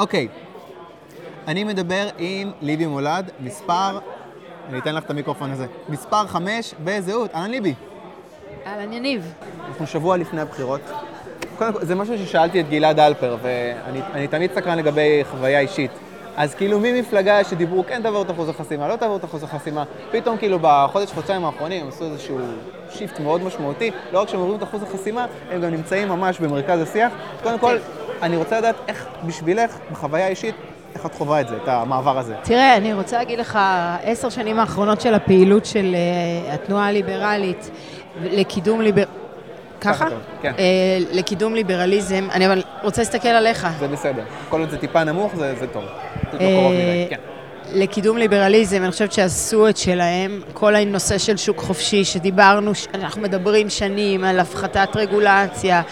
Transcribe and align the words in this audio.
אוקיי, 0.00 0.28
אני 1.48 1.64
מדבר 1.64 2.08
עם 2.18 2.50
ליבי 2.60 2.86
מולד, 2.86 3.30
מספר, 3.40 3.98
אני 4.68 4.78
אתן 4.78 4.94
לך 4.94 5.04
את 5.04 5.10
המיקרופון 5.10 5.50
הזה, 5.50 5.66
מספר 5.88 6.26
חמש 6.26 6.74
בזהות, 6.84 7.34
אהלן 7.34 7.50
ליבי. 7.50 7.74
אהלן 8.66 8.92
יניב. 8.92 9.34
אנחנו 9.68 9.86
שבוע 9.86 10.16
לפני 10.16 10.40
הבחירות. 10.40 10.80
קודם 11.58 11.72
כל, 11.72 11.84
זה 11.84 11.94
משהו 11.94 12.18
ששאלתי 12.18 12.60
את 12.60 12.68
גלעד 12.68 13.00
אלפר, 13.00 13.36
ואני 13.42 14.28
תמיד 14.28 14.50
סקרן 14.54 14.78
לגבי 14.78 15.20
חוויה 15.30 15.60
אישית. 15.60 15.90
אז 16.36 16.54
כאילו 16.54 16.80
ממפלגה 16.80 17.44
שדיברו 17.44 17.84
כן 17.86 18.02
תעבור 18.02 18.22
את 18.22 18.30
אחוז 18.30 18.48
החסימה, 18.48 18.88
לא 18.88 18.96
תעבור 18.96 19.16
את 19.16 19.24
אחוז 19.24 19.42
החסימה, 19.42 19.84
פתאום 20.10 20.36
כאילו 20.36 20.58
בחודש, 20.62 21.12
חודשיים 21.12 21.44
האחרונים 21.44 21.82
הם 21.82 21.88
עשו 21.88 22.04
איזשהו 22.04 22.38
shift 22.90 23.20
מאוד 23.20 23.42
משמעותי, 23.42 23.90
לא 24.12 24.20
רק 24.20 24.28
שהם 24.28 24.40
עוברים 24.40 24.58
את 24.58 24.62
אחוז 24.62 24.82
החסימה, 24.82 25.26
הם 25.50 25.60
גם 25.60 25.70
נמצאים 25.70 26.08
ממש 26.08 26.38
במרכז 26.38 26.80
השיח. 26.80 27.12
קודם 27.42 27.58
כל, 27.58 27.76
אני 28.22 28.36
רוצה 28.36 28.58
לדעת 28.58 28.74
איך 28.88 29.06
בשבילך, 29.26 29.76
בחוויה 29.92 30.26
האישית, 30.26 30.54
איך 30.94 31.06
את 31.06 31.14
חווה 31.14 31.40
את 31.40 31.48
זה, 31.48 31.56
את 31.56 31.68
המעבר 31.68 32.18
הזה? 32.18 32.34
תראה, 32.42 32.76
אני 32.76 32.92
רוצה 32.92 33.18
להגיד 33.18 33.38
לך, 33.38 33.58
עשר 34.02 34.28
שנים 34.28 34.58
האחרונות 34.58 35.00
של 35.00 35.14
הפעילות 35.14 35.66
של 35.66 35.94
uh, 35.94 36.54
התנועה 36.54 36.88
הליברלית 36.88 37.70
לקידום 38.22 38.80
ליבר... 38.80 39.04
ככה? 39.80 40.06
כן. 40.42 40.52
Uh, 40.56 40.60
לקידום 41.12 41.54
ליברליזם, 41.54 42.28
אני 42.32 42.46
אבל 42.46 42.62
רוצה 42.82 43.02
להסתכל 43.02 43.28
עליך. 43.28 43.68
זה 43.78 43.88
בסדר. 43.88 44.22
כל 44.48 44.60
עוד 44.60 44.70
זה 44.70 44.78
טיפה 44.78 45.04
נמוך, 45.04 45.32
זה, 45.36 45.54
זה 45.60 45.66
טוב. 45.66 45.84
לא 46.32 46.38
כן. 47.10 47.16
לקידום 47.72 48.16
ליברליזם, 48.16 48.82
אני 48.82 48.90
חושבת 48.90 49.12
שעשו 49.12 49.68
את 49.68 49.76
שלהם, 49.76 50.40
כל 50.52 50.76
הנושא 50.76 51.18
של 51.18 51.36
שוק 51.36 51.58
חופשי, 51.58 52.04
שדיברנו, 52.04 52.72
אנחנו 52.94 53.22
מדברים 53.22 53.70
שנים 53.70 54.24
על 54.24 54.40
הפחתת 54.40 54.88
רגולציה, 54.96 55.82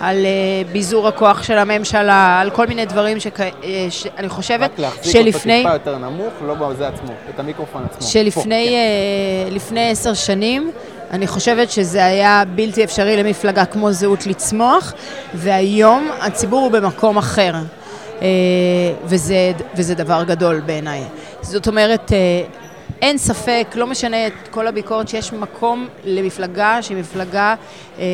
על 0.00 0.16
uh, 0.16 0.72
ביזור 0.72 1.08
הכוח 1.08 1.42
של 1.42 1.58
הממשלה, 1.58 2.40
על 2.40 2.50
כל 2.50 2.66
מיני 2.66 2.84
דברים 2.86 3.20
שכ... 3.20 3.40
uh, 3.40 3.64
שאני 3.90 4.28
חושבת 4.28 4.70
רק 4.70 4.78
להחזיק 4.78 5.12
שלפני... 5.12 5.58
אותו 5.58 5.70
טיפה 5.76 5.90
יותר 5.90 5.98
נמוך, 5.98 6.32
לא 6.46 6.54
בזה 6.54 6.88
עצמו, 6.88 7.12
את 7.34 7.40
המיקרופון 7.40 7.84
עצמו. 7.84 8.08
שלפני 8.08 8.66
כן. 8.68 9.50
uh, 9.50 9.54
לפני 9.54 9.90
עשר 9.90 10.14
שנים, 10.14 10.70
אני 11.10 11.26
חושבת 11.26 11.70
שזה 11.70 12.04
היה 12.04 12.42
בלתי 12.54 12.84
אפשרי 12.84 13.16
למפלגה 13.16 13.64
כמו 13.64 13.92
זהות 13.92 14.26
לצמוח, 14.26 14.92
והיום 15.34 16.10
הציבור 16.20 16.60
הוא 16.60 16.70
במקום 16.70 17.18
אחר. 17.18 17.52
אה, 18.22 18.28
וזה, 19.04 19.52
וזה 19.76 19.94
דבר 19.94 20.24
גדול 20.24 20.60
בעיניי. 20.60 21.04
זאת 21.42 21.68
אומרת, 21.68 22.12
אה, 22.12 22.42
אין 23.02 23.18
ספק, 23.18 23.66
לא 23.74 23.86
משנה 23.86 24.26
את 24.26 24.32
כל 24.50 24.66
הביקורת, 24.66 25.08
שיש 25.08 25.32
מקום 25.32 25.88
למפלגה 26.04 26.82
שהיא 26.82 26.96
מפלגה 26.96 27.54
אה, 27.98 28.04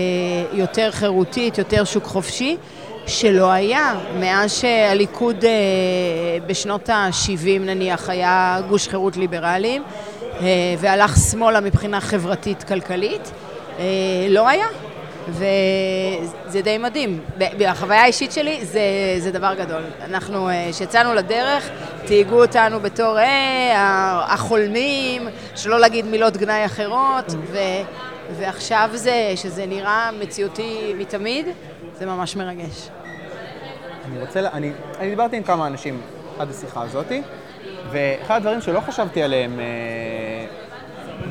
יותר 0.52 0.90
חירותית, 0.90 1.58
יותר 1.58 1.84
שוק 1.84 2.04
חופשי, 2.04 2.56
שלא 3.06 3.50
היה 3.50 3.94
מאז 4.20 4.52
שהליכוד 4.52 5.44
בשנות 6.46 6.88
ה-70 6.88 7.60
נניח 7.60 8.10
היה 8.10 8.60
גוש 8.68 8.88
חירות 8.88 9.16
ליברליים 9.16 9.82
והלך 10.78 11.16
שמאלה 11.30 11.60
מבחינה 11.60 12.00
חברתית-כלכלית, 12.00 13.30
לא 14.28 14.48
היה. 14.48 14.66
וזה 15.28 16.62
די 16.62 16.78
מדהים. 16.78 17.20
בחוויה 17.38 18.02
האישית 18.02 18.32
שלי 18.32 18.64
זה, 18.64 18.80
זה 19.18 19.30
דבר 19.30 19.54
גדול. 19.54 19.82
אנחנו, 20.04 20.48
כשיצאנו 20.70 21.10
אה, 21.10 21.14
לדרך, 21.14 21.70
תהיגו 22.04 22.42
אותנו 22.42 22.80
בתור 22.80 23.18
אה, 23.18 24.24
החולמים, 24.28 25.28
שלא 25.56 25.80
להגיד 25.80 26.06
מילות 26.06 26.36
גנאי 26.36 26.66
אחרות, 26.66 27.32
ו, 27.52 27.58
ועכשיו 28.38 28.90
זה, 28.94 29.32
שזה 29.36 29.66
נראה 29.66 30.10
מציאותי 30.20 30.94
מתמיד, 30.98 31.46
זה 31.98 32.06
ממש 32.06 32.36
מרגש. 32.36 32.88
אני 34.04 34.20
רוצה, 34.20 34.40
אני, 34.40 34.72
אני 34.98 35.10
דיברתי 35.10 35.36
עם 35.36 35.42
כמה 35.42 35.66
אנשים 35.66 36.00
עד 36.38 36.50
השיחה 36.50 36.82
הזאתי, 36.82 37.22
ואחד 37.90 38.36
הדברים 38.36 38.60
שלא 38.60 38.80
חשבתי 38.80 39.22
עליהם 39.22 39.60
אה, 39.60 39.64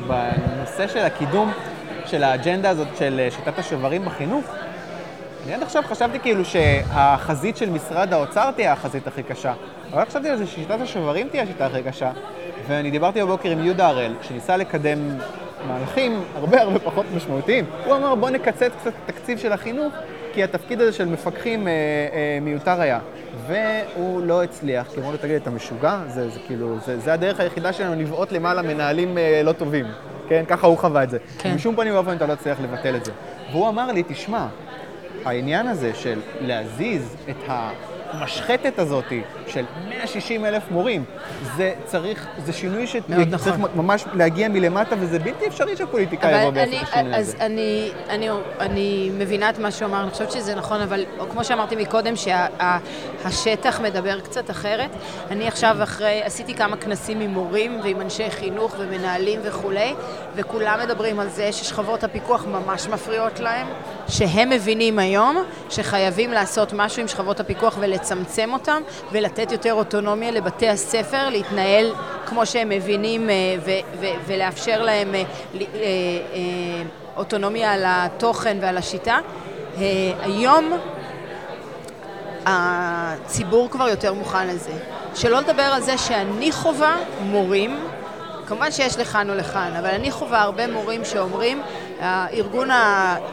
בנושא 0.06 0.88
של 0.88 0.98
הקידום 0.98 1.52
של 2.06 2.24
האג'נדה 2.24 2.70
הזאת 2.70 2.88
של 2.98 3.20
אה, 3.20 3.30
שיטת 3.30 3.58
השוברים 3.58 4.04
בחינוך, 4.04 4.44
אני 5.44 5.54
עד 5.54 5.62
עכשיו 5.62 5.82
חשבתי 5.86 6.18
כאילו 6.18 6.44
שהחזית 6.44 7.56
של 7.56 7.70
משרד 7.70 8.12
האוצר 8.12 8.50
תהיה 8.50 8.72
החזית 8.72 9.06
הכי 9.06 9.22
קשה. 9.22 9.52
אבל 9.92 10.04
חשבתי 10.04 10.28
על 10.28 10.36
זה 10.36 10.46
ששיטת 10.46 10.80
השוברים 10.80 11.28
תהיה 11.28 11.42
השיטה 11.42 11.66
הכי 11.66 11.82
קשה. 11.82 12.12
ואני 12.68 12.90
דיברתי 12.90 13.22
בבוקר 13.22 13.50
עם 13.50 13.64
יהודה 13.64 13.88
הראל, 13.88 14.14
שניסה 14.22 14.56
לקדם 14.56 14.98
מהלכים 15.68 16.24
הרבה 16.34 16.62
הרבה 16.62 16.78
פחות 16.78 17.06
משמעותיים. 17.16 17.64
הוא 17.84 17.96
אמר 17.96 18.14
בוא 18.14 18.30
נקצץ 18.30 18.70
קצת 18.80 18.86
את 18.86 19.08
התקציב 19.08 19.38
של 19.38 19.52
החינוך, 19.52 19.92
כי 20.34 20.44
התפקיד 20.44 20.80
הזה 20.80 20.92
של 20.92 21.04
מפקחים 21.04 21.68
אה, 21.68 21.72
אה, 21.72 22.38
מיותר 22.42 22.80
היה. 22.80 22.98
והוא 23.46 24.22
לא 24.22 24.42
הצליח, 24.42 24.86
כי 24.94 25.00
אמרו 25.00 25.12
לו, 25.12 25.18
תגיד, 25.18 25.36
אתה 25.36 25.50
משוגע? 25.50 26.00
זה, 26.08 26.28
זה 26.28 26.40
כאילו, 26.46 26.76
זה, 26.86 26.98
זה 26.98 27.12
הדרך 27.12 27.40
היחידה 27.40 27.72
שלנו 27.72 28.00
לבעוט 28.00 28.32
למעלה 28.32 28.62
מנהלים 28.62 29.18
אה, 29.18 29.42
לא 29.44 29.52
טובים. 29.52 29.86
כן? 30.28 30.44
ככה 30.48 30.66
הוא 30.66 30.78
חווה 30.78 31.02
את 31.02 31.10
זה. 31.10 31.18
כן. 31.38 31.54
בשום 31.56 31.76
פנים 31.76 31.94
ואופן 31.94 32.16
אתה 32.16 32.26
לא 32.26 32.34
תצליח 32.34 32.60
לבטל 32.60 32.96
את 32.96 33.04
זה. 33.04 33.12
והוא 33.50 33.68
אמר 33.68 33.92
לי, 33.92 34.02
תשמע, 34.08 34.46
העניין 35.24 35.66
הזה 35.66 35.94
של 35.94 36.20
להזיז 36.40 37.16
את 37.30 37.48
ה... 37.48 37.70
המשחטת 38.20 38.78
הזאת 38.78 39.04
של 39.46 39.64
160 39.88 40.44
אלף 40.44 40.62
מורים, 40.70 41.04
זה 41.56 41.74
צריך, 41.84 42.26
זה 42.44 42.52
שינוי 42.52 42.86
שצריך 42.86 43.28
נכון. 43.30 43.70
ממש 43.74 44.04
להגיע 44.14 44.48
מלמטה, 44.48 44.96
וזה 44.98 45.18
בלתי 45.18 45.46
אפשרי 45.46 45.76
שהפוליטיקאי 45.76 46.40
יבוא 46.40 46.62
את 46.62 46.68
השינוי 46.68 46.78
הזה. 46.92 47.16
אז 47.16 47.36
אני, 47.40 47.90
אני, 48.08 48.28
אני 48.60 49.10
מבינה 49.18 49.50
את 49.50 49.58
מה 49.58 49.70
שהוא 49.70 49.88
אמר, 49.88 50.02
אני 50.02 50.10
חושבת 50.10 50.32
שזה 50.32 50.54
נכון, 50.54 50.80
אבל 50.80 51.04
כמו 51.30 51.44
שאמרתי 51.44 51.76
מקודם, 51.76 52.14
שהשטח 52.16 53.76
שה, 53.76 53.82
מדבר 53.82 54.20
קצת 54.20 54.50
אחרת. 54.50 54.90
אני 55.30 55.48
עכשיו 55.48 55.76
אחרי, 55.82 56.22
עשיתי 56.22 56.54
כמה 56.54 56.76
כנסים 56.76 57.20
עם 57.20 57.30
מורים 57.30 57.80
ועם 57.82 58.00
אנשי 58.00 58.30
חינוך 58.30 58.74
ומנהלים 58.78 59.40
וכולי, 59.42 59.94
וכולם 60.34 60.78
מדברים 60.84 61.20
על 61.20 61.28
זה 61.28 61.52
ששכבות 61.52 62.04
הפיקוח 62.04 62.46
ממש 62.46 62.86
מפריעות 62.86 63.40
להם, 63.40 63.66
שהם 64.08 64.50
מבינים 64.50 64.98
היום 64.98 65.36
שחייבים 65.70 66.32
לעשות 66.32 66.72
משהו 66.72 67.02
עם 67.02 67.08
שכבות 67.08 67.40
הפיקוח 67.40 67.76
ולצ... 67.80 68.03
לצמצם 68.04 68.52
אותם 68.52 68.82
ולתת 69.12 69.52
יותר 69.52 69.74
אוטונומיה 69.74 70.30
לבתי 70.30 70.68
הספר 70.68 71.28
להתנהל 71.28 71.92
כמו 72.26 72.46
שהם 72.46 72.68
מבינים 72.68 73.30
אה, 73.30 73.34
ולאפשר 74.26 74.82
להם 74.82 75.14
אה, 75.14 75.22
אה, 75.54 75.70
אוטונומיה 77.16 77.72
על 77.72 77.82
התוכן 77.86 78.56
ועל 78.60 78.76
השיטה. 78.76 79.18
היום 80.22 80.72
הציבור 82.46 83.70
כבר 83.70 83.88
יותר 83.88 84.14
מוכן 84.14 84.46
לזה. 84.46 84.72
שלא 85.14 85.40
לדבר 85.40 85.62
על 85.62 85.82
זה 85.82 85.98
שאני 85.98 86.52
חווה 86.52 86.96
מורים, 87.20 87.78
כמובן 88.46 88.70
שיש 88.70 88.98
לכאן 88.98 89.30
או 89.30 89.34
לכאן, 89.34 89.72
אבל 89.78 89.90
אני 89.90 90.10
חווה 90.10 90.42
הרבה 90.42 90.66
מורים 90.66 91.04
שאומרים 91.04 91.62
הארגון 92.04 92.68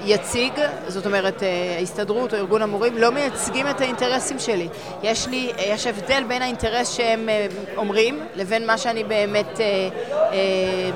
היציג, 0.03 0.53
זאת 0.87 1.05
אומרת 1.05 1.43
אה, 1.43 1.75
ההסתדרות 1.77 2.33
או 2.33 2.39
ארגון 2.39 2.61
המורים, 2.61 2.97
לא 2.97 3.09
מייצגים 3.09 3.67
את 3.67 3.81
האינטרסים 3.81 4.39
שלי. 4.39 4.67
יש 5.03 5.27
לי, 5.27 5.51
יש 5.57 5.87
הבדל 5.87 6.23
בין 6.27 6.41
האינטרס 6.41 6.93
שהם 6.93 7.29
אה, 7.29 7.47
אומרים 7.77 8.19
לבין 8.35 8.67
מה 8.67 8.77
שאני 8.77 9.03
באמת 9.03 9.59
אה, 9.59 10.39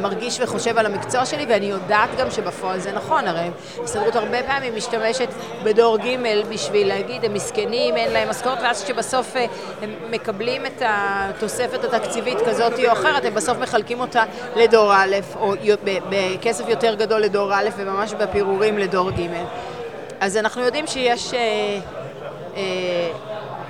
מרגיש 0.01 0.39
וחושב 0.41 0.77
על 0.77 0.85
המקצוע 0.85 1.25
שלי, 1.25 1.45
ואני 1.49 1.65
יודעת 1.65 2.09
גם 2.17 2.31
שבפועל 2.31 2.79
זה 2.79 2.91
נכון, 2.91 3.27
הרי 3.27 3.49
ההסתדרות 3.79 4.15
הרבה 4.15 4.43
פעמים 4.43 4.75
משתמשת 4.75 5.29
בדור 5.63 5.97
ג' 5.97 6.15
בשביל 6.49 6.87
להגיד 6.87 7.25
הם 7.25 7.33
מסכנים, 7.33 7.97
אין 7.97 8.13
להם 8.13 8.29
משכורת, 8.29 8.59
ואז 8.61 8.83
כשבסוף 8.83 9.35
הם 9.81 9.89
מקבלים 10.11 10.65
את 10.65 10.81
התוספת 10.85 11.83
התקציבית 11.83 12.37
כזאת 12.47 12.73
או 12.87 12.91
אחרת, 12.91 13.25
הם 13.25 13.33
בסוף 13.33 13.57
מחלקים 13.57 13.99
אותה 13.99 14.23
לדור 14.55 14.93
א', 14.93 15.15
או 15.39 15.53
בכסף 16.09 16.69
יותר 16.69 16.95
גדול 16.95 17.21
לדור 17.21 17.53
א', 17.53 17.64
וממש 17.77 18.13
בפירורים 18.13 18.77
לדור 18.77 19.11
ג'. 19.11 19.29
אז 20.19 20.37
אנחנו 20.37 20.61
יודעים 20.61 20.87
שיש, 20.87 21.33
אה, 21.33 21.39
אה, 22.55 22.61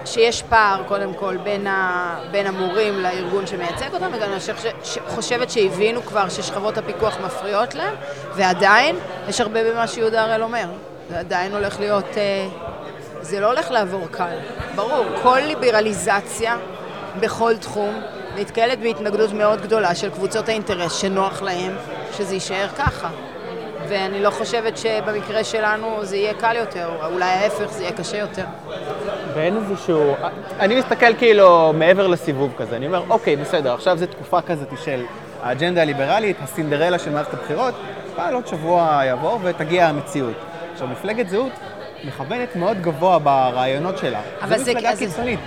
שיש 0.06 0.42
פער 0.42 0.84
קודם 0.88 1.14
כל 1.14 1.38
בין, 1.38 1.68
ה, 1.68 2.16
בין 2.32 2.48
המורים 2.48 3.00
לארגון 3.00 3.48
שמייצג 3.48 3.94
אותם, 3.94 4.10
וגם 4.14 4.30
אני 4.32 4.40
חושבת 5.08 5.50
שהבינו 5.50 6.02
כבר 6.02 6.30
ששכבות 6.30 6.78
הפיקוח 6.78 7.18
מפריעות 7.26 7.76
להם, 7.76 7.94
ועדיין 8.36 8.96
יש 9.28 9.42
הרבה 9.42 9.72
במה 9.72 9.88
שיהודה 9.88 10.24
הראל 10.24 10.44
אומר. 10.44 10.66
זה 11.10 11.20
עדיין 11.20 11.52
הולך 11.52 11.80
להיות, 11.80 12.18
אה, 12.18 12.48
זה 13.22 13.40
לא 13.40 13.48
הולך 13.48 13.72
לעבור 13.72 14.08
קל. 14.12 14.36
ברור, 14.76 15.06
כל 15.24 15.40
ליברליזציה 15.40 16.58
בכל 17.20 17.58
תחום 17.58 18.02
נתקלת 18.36 18.80
בהתנגדות 18.80 19.32
מאוד 19.32 19.62
גדולה 19.62 19.96
של 19.96 20.10
קבוצות 20.10 20.50
האינטרס 20.50 20.96
שנוח 20.96 21.42
להם 21.42 21.76
שזה 22.18 22.34
יישאר 22.34 22.68
ככה. 22.78 23.10
ואני 23.88 24.22
לא 24.24 24.30
חושבת 24.30 24.78
שבמקרה 24.78 25.44
שלנו 25.44 25.98
זה 26.06 26.18
יהיה 26.18 26.34
קל 26.34 26.56
יותר, 26.56 26.90
או 27.02 27.14
אולי 27.14 27.26
ההפך, 27.26 27.72
זה 27.72 27.84
יהיה 27.84 27.92
קשה 27.94 28.18
יותר. 28.18 28.44
ואין 29.34 29.58
איזשהו... 29.58 30.16
אני 30.60 30.76
מסתכל 30.80 31.16
כאילו 31.18 31.74
מעבר 31.74 32.08
לסיבוב 32.08 32.54
כזה, 32.58 32.76
אני 32.76 32.88
אומר, 32.88 33.04
אוקיי, 33.10 33.36
בסדר, 33.36 33.74
עכשיו 33.74 33.98
זו 33.98 34.06
תקופה 34.06 34.42
כזאת 34.42 34.68
של 34.84 35.04
האג'נדה 35.44 35.82
הליברלית, 35.82 36.38
הסינדרלה 36.44 37.00
של 37.00 37.10
מערכת 37.12 37.34
הבחירות, 37.34 37.74
אבל 38.16 38.34
עוד 38.34 38.48
שבוע 38.48 39.02
יעבור 39.06 39.40
ותגיע 39.44 39.88
המציאות. 39.88 40.34
עכשיו, 40.74 40.88
מפלגת 40.88 41.30
זהות 41.30 41.52
מכוונת 42.04 42.56
מאוד 42.56 42.82
גבוה 42.82 43.20
ברעיונות 43.20 43.98
שלה. 43.98 44.20
אבל 44.42 44.58
זו 44.58 44.72
מפלגה 44.72 44.96
קיצונית. 44.98 45.40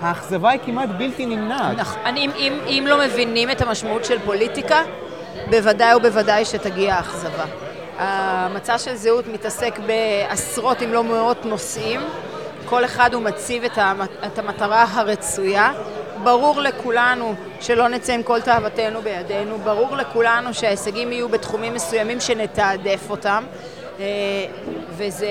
האכזבה 0.00 0.50
היא 0.50 0.60
כמעט 0.66 0.88
בלתי 0.98 1.26
נמנעת. 1.26 1.76
נכון. 1.76 2.16
אם- 2.16 2.30
אם- 2.36 2.58
אם 2.66 2.84
לא 2.88 2.98
מבינים 2.98 3.50
את 3.50 3.62
המשמעות 3.62 4.04
של 4.04 4.18
פוליטיקה, 4.24 4.82
בוודאי 5.50 5.94
ובוודאי 5.94 6.44
שתגיע 6.44 6.94
האכזבה. 6.94 7.44
המצע 7.98 8.78
של 8.78 8.94
זהות 8.94 9.26
מתעסק 9.26 9.78
בעשרות 9.86 10.82
אם 10.82 10.92
לא 10.92 11.04
מאות 11.04 11.44
נושאים. 11.44 12.00
כל 12.64 12.84
אחד 12.84 13.14
הוא 13.14 13.22
מציב 13.22 13.64
את 14.24 14.38
המטרה 14.38 14.84
הרצויה. 14.92 15.72
ברור 16.22 16.60
לכולנו 16.60 17.34
שלא 17.60 17.88
נצא 17.88 18.12
עם 18.12 18.22
כל 18.22 18.40
תאוותנו 18.40 19.02
בידינו, 19.02 19.58
ברור 19.58 19.96
לכולנו 19.96 20.54
שההישגים 20.54 21.12
יהיו 21.12 21.28
בתחומים 21.28 21.74
מסוימים 21.74 22.20
שנתעדף 22.20 23.10
אותם, 23.10 23.44
אה, 24.00 24.04
וזה 24.90 25.28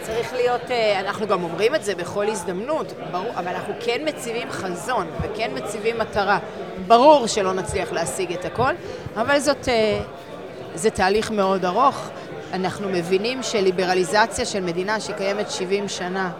צריך 0.00 0.32
להיות, 0.32 0.70
אה, 0.70 1.00
אנחנו 1.00 1.26
גם 1.26 1.42
אומרים 1.42 1.74
את 1.74 1.84
זה 1.84 1.94
בכל 1.94 2.28
הזדמנות, 2.28 2.92
ברור, 3.10 3.30
אבל 3.36 3.48
אנחנו 3.48 3.74
כן 3.80 4.00
מציבים 4.04 4.50
חזון 4.50 5.06
וכן 5.22 5.50
מציבים 5.54 5.98
מטרה. 5.98 6.38
ברור 6.86 7.26
שלא 7.26 7.52
נצליח 7.52 7.92
להשיג 7.92 8.32
את 8.32 8.44
הכל, 8.44 8.72
אבל 9.16 9.38
זאת, 9.38 9.68
אה, 9.68 10.00
זה 10.74 10.90
תהליך 10.90 11.30
מאוד 11.30 11.64
ארוך. 11.64 12.08
אנחנו 12.52 12.88
מבינים 12.88 13.42
שליברליזציה 13.42 14.44
של 14.44 14.60
מדינה 14.60 15.00
שקיימת 15.00 15.50
70 15.50 15.88
שנה, 15.88 16.30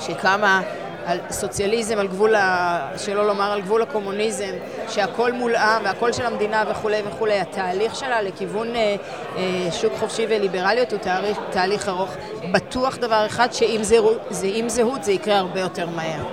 שקמה 0.00 0.62
על 1.06 1.18
סוציאליזם 1.30 1.98
על 1.98 2.06
גבול, 2.06 2.34
ה... 2.34 2.88
שלא 2.98 3.26
לומר 3.26 3.52
על 3.52 3.60
גבול 3.60 3.82
הקומוניזם, 3.82 4.52
שהכל 4.88 5.32
מולאם 5.32 5.84
והכל 5.84 6.12
של 6.12 6.26
המדינה 6.26 6.64
וכולי 6.70 7.02
וכולי, 7.06 7.40
התהליך 7.40 7.94
שלה 7.94 8.22
לכיוון 8.22 8.76
אה, 8.76 8.96
אה, 9.36 9.68
שוק 9.72 9.92
חופשי 10.00 10.26
וליברליות 10.28 10.92
הוא 10.92 11.00
תהליך, 11.00 11.38
תהליך 11.50 11.88
ארוך. 11.88 12.14
בטוח 12.52 12.96
דבר 12.96 13.26
אחד, 13.26 13.48
זהות, 13.82 14.18
זה, 14.30 14.46
עם 14.54 14.68
זהות 14.68 15.04
זה 15.04 15.12
יקרה 15.12 15.38
הרבה 15.38 15.60
יותר 15.60 15.86
מהר. 15.86 16.24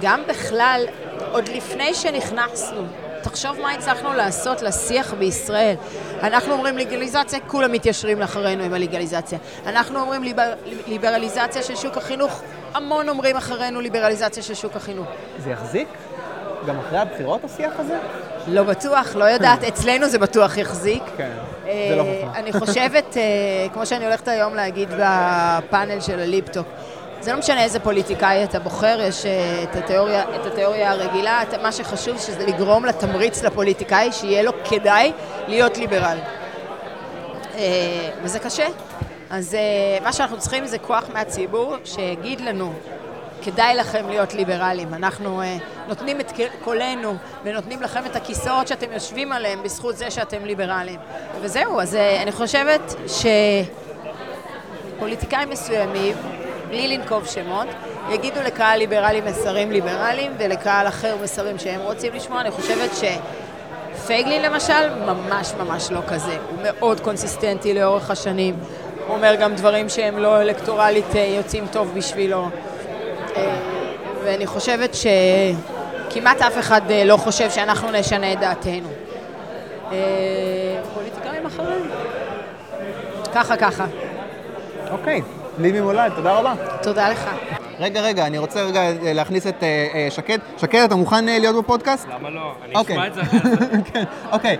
גם 0.00 0.22
בכלל, 0.28 0.84
עוד 1.32 1.48
לפני 1.48 1.94
שנכנסנו, 1.94 2.82
תחשוב 3.24 3.60
מה 3.60 3.72
הצלחנו 3.72 4.12
לעשות 4.12 4.62
לשיח 4.62 5.14
בישראל. 5.14 5.74
אנחנו 6.22 6.52
אומרים 6.52 6.78
לגליזציה, 6.78 7.38
כולם 7.46 7.72
מתיישרים 7.72 8.20
לאחרינו 8.20 8.64
עם 8.64 8.74
הלגליזציה. 8.74 9.38
אנחנו 9.66 10.00
אומרים 10.00 10.22
ליבר, 10.22 10.52
ליברליזציה 10.86 11.62
של 11.62 11.76
שוק 11.76 11.96
החינוך, 11.96 12.42
המון 12.74 13.08
אומרים 13.08 13.36
אחרינו 13.36 13.80
ליברליזציה 13.80 14.42
של 14.42 14.54
שוק 14.54 14.76
החינוך. 14.76 15.06
זה 15.38 15.50
יחזיק? 15.50 15.88
גם 16.66 16.78
אחרי 16.78 16.98
הבחירות 16.98 17.44
השיח 17.44 17.72
הזה? 17.78 17.98
לא 18.46 18.62
בטוח, 18.62 19.16
לא 19.16 19.24
יודעת, 19.24 19.64
אצלנו 19.64 20.08
זה 20.08 20.18
בטוח 20.18 20.56
יחזיק. 20.56 21.02
כן, 21.16 21.30
זה 21.64 21.96
לא 21.96 22.02
אה, 22.02 22.20
חוכמה. 22.20 22.38
אני 22.38 22.52
חושבת, 22.52 23.16
אה, 23.16 23.22
כמו 23.72 23.86
שאני 23.86 24.04
הולכת 24.04 24.28
היום 24.28 24.54
להגיד 24.54 24.88
בפאנל 24.88 26.00
של 26.00 26.20
הליפטוק, 26.20 26.66
זה 27.24 27.32
לא 27.32 27.38
משנה 27.38 27.62
איזה 27.62 27.80
פוליטיקאי 27.80 28.44
אתה 28.44 28.58
בוחר, 28.58 28.98
יש 29.00 29.26
אה, 29.26 29.62
את 29.62 29.76
התיאוריה, 29.76 30.22
את 30.22 30.46
התיאוריה 30.46 30.90
הרגילה, 30.90 31.42
מה 31.62 31.72
שחשוב 31.72 32.18
שזה 32.18 32.46
לגרום 32.46 32.84
לתמריץ 32.84 33.42
לפוליטיקאי 33.42 34.12
שיהיה 34.12 34.42
לו 34.42 34.52
כדאי 34.64 35.12
להיות 35.48 35.78
ליברל. 35.78 36.18
אה, 37.54 38.10
וזה 38.22 38.38
קשה. 38.38 38.66
אז 39.30 39.54
אה, 39.54 39.60
מה 40.04 40.12
שאנחנו 40.12 40.38
צריכים 40.38 40.66
זה 40.66 40.78
כוח 40.78 41.04
מהציבור 41.12 41.76
שיגיד 41.84 42.40
לנו, 42.40 42.72
כדאי 43.42 43.74
לכם 43.74 44.08
להיות 44.08 44.34
ליברלים. 44.34 44.94
אנחנו 44.94 45.42
נותנים 45.88 46.20
את 46.20 46.32
קולנו 46.64 47.16
ונותנים 47.44 47.82
לכם 47.82 48.06
את 48.06 48.16
הכיסאות 48.16 48.68
שאתם 48.68 48.92
יושבים 48.92 49.32
עליהם 49.32 49.62
בזכות 49.62 49.96
זה 49.96 50.10
שאתם 50.10 50.44
ליברלים. 50.44 51.00
וזהו, 51.40 51.80
אז 51.80 51.94
אני 52.22 52.32
חושבת 52.32 52.94
שפוליטיקאים 54.96 55.50
מסוימים, 55.50 56.14
בלי 56.74 56.88
לנקוב 56.88 57.26
שמות, 57.26 57.66
יגידו 58.10 58.40
לקהל 58.46 58.78
ליברלי 58.78 59.20
מסרים 59.20 59.72
ליברליים 59.72 60.32
ולקהל 60.38 60.88
אחר 60.88 61.16
מסרים 61.22 61.58
שהם 61.58 61.80
רוצים 61.80 62.12
לשמוע. 62.14 62.40
אני 62.40 62.50
חושבת 62.50 62.90
ש... 62.94 63.04
פייגלין 64.06 64.42
למשל, 64.42 64.94
ממש 65.06 65.52
ממש 65.58 65.90
לא 65.90 66.00
כזה. 66.08 66.36
הוא 66.50 66.58
מאוד 66.62 67.00
קונסיסטנטי 67.00 67.74
לאורך 67.74 68.10
השנים. 68.10 68.56
הוא 69.06 69.16
אומר 69.16 69.34
גם 69.40 69.54
דברים 69.54 69.88
שהם 69.88 70.18
לא 70.18 70.40
אלקטורלית 70.40 71.16
אה, 71.16 71.34
יוצאים 71.36 71.66
טוב 71.72 71.92
בשבילו. 71.94 72.48
אה, 73.36 73.56
ואני 74.24 74.46
חושבת 74.46 74.94
שכמעט 74.94 76.42
אף 76.42 76.58
אחד 76.58 76.90
אה, 76.90 77.04
לא 77.04 77.16
חושב 77.16 77.50
שאנחנו 77.50 77.90
נשנה 77.90 78.32
את 78.32 78.40
דעתנו. 78.40 78.88
פוליטיקאים 80.94 81.46
אחרים. 81.46 81.90
ככה 83.34 83.56
ככה. 83.56 83.84
אוקיי, 84.90 85.22
לי 85.58 85.80
ממולד, 85.80 86.12
תודה 86.16 86.38
רבה. 86.38 86.54
תודה 86.82 87.08
לך. 87.08 87.30
רגע, 87.80 88.00
רגע, 88.00 88.26
אני 88.26 88.38
רוצה 88.38 88.62
רגע 88.62 88.80
אה, 88.80 89.12
להכניס 89.12 89.46
את 89.46 89.62
אה, 89.62 89.88
אה, 89.94 90.06
שקד. 90.10 90.38
שקד, 90.56 90.78
אתה 90.78 90.94
מוכן 90.94 91.24
להיות 91.24 91.64
בפודקאסט? 91.64 92.08
למה 92.08 92.30
לא? 92.30 92.54
אני 92.64 92.74
אוקיי. 92.74 92.96
אשמע 92.96 93.06
את 93.06 93.14
זה. 93.14 93.20
כן, 93.92 94.04
אוקיי. 94.32 94.56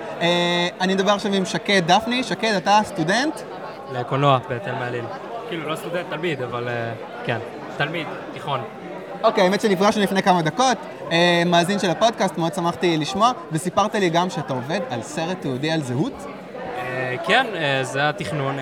אני 0.81 0.95
מדבר 0.95 1.13
עכשיו 1.13 1.35
עם 1.35 1.45
שקד 1.45 1.83
דפני. 1.87 2.23
שקד, 2.23 2.55
אתה 2.57 2.81
סטודנט? 2.85 3.41
לקולנוע 3.93 4.39
בתלמה 4.51 4.73
ילין. 4.73 5.05
כאילו, 5.49 5.69
לא 5.69 5.77
סטודנט, 5.77 6.07
תלמיד, 6.11 6.43
אבל 6.43 6.69
כן. 7.25 7.39
תלמיד, 7.77 8.07
תיכון. 8.33 8.61
אוקיי, 9.23 9.45
האמת 9.45 9.61
שנפגשנו 9.61 10.03
לפני 10.03 10.23
כמה 10.23 10.43
דקות. 10.43 10.77
מאזין 11.47 11.79
של 11.79 11.91
הפודקאסט, 11.91 12.39
מאוד 12.39 12.55
שמחתי 12.55 12.97
לשמוע, 12.97 13.33
וסיפרת 13.53 13.95
לי 13.95 14.11
גם 14.11 14.31
שאתה 14.31 14.53
עובד 14.53 14.81
על 14.91 15.03
סרט 15.03 15.41
תיעודי 15.41 15.71
על 15.71 15.83
זהות. 15.83 16.27
כן, 17.27 17.47
זה 17.83 18.09
התכנון. 18.09 18.57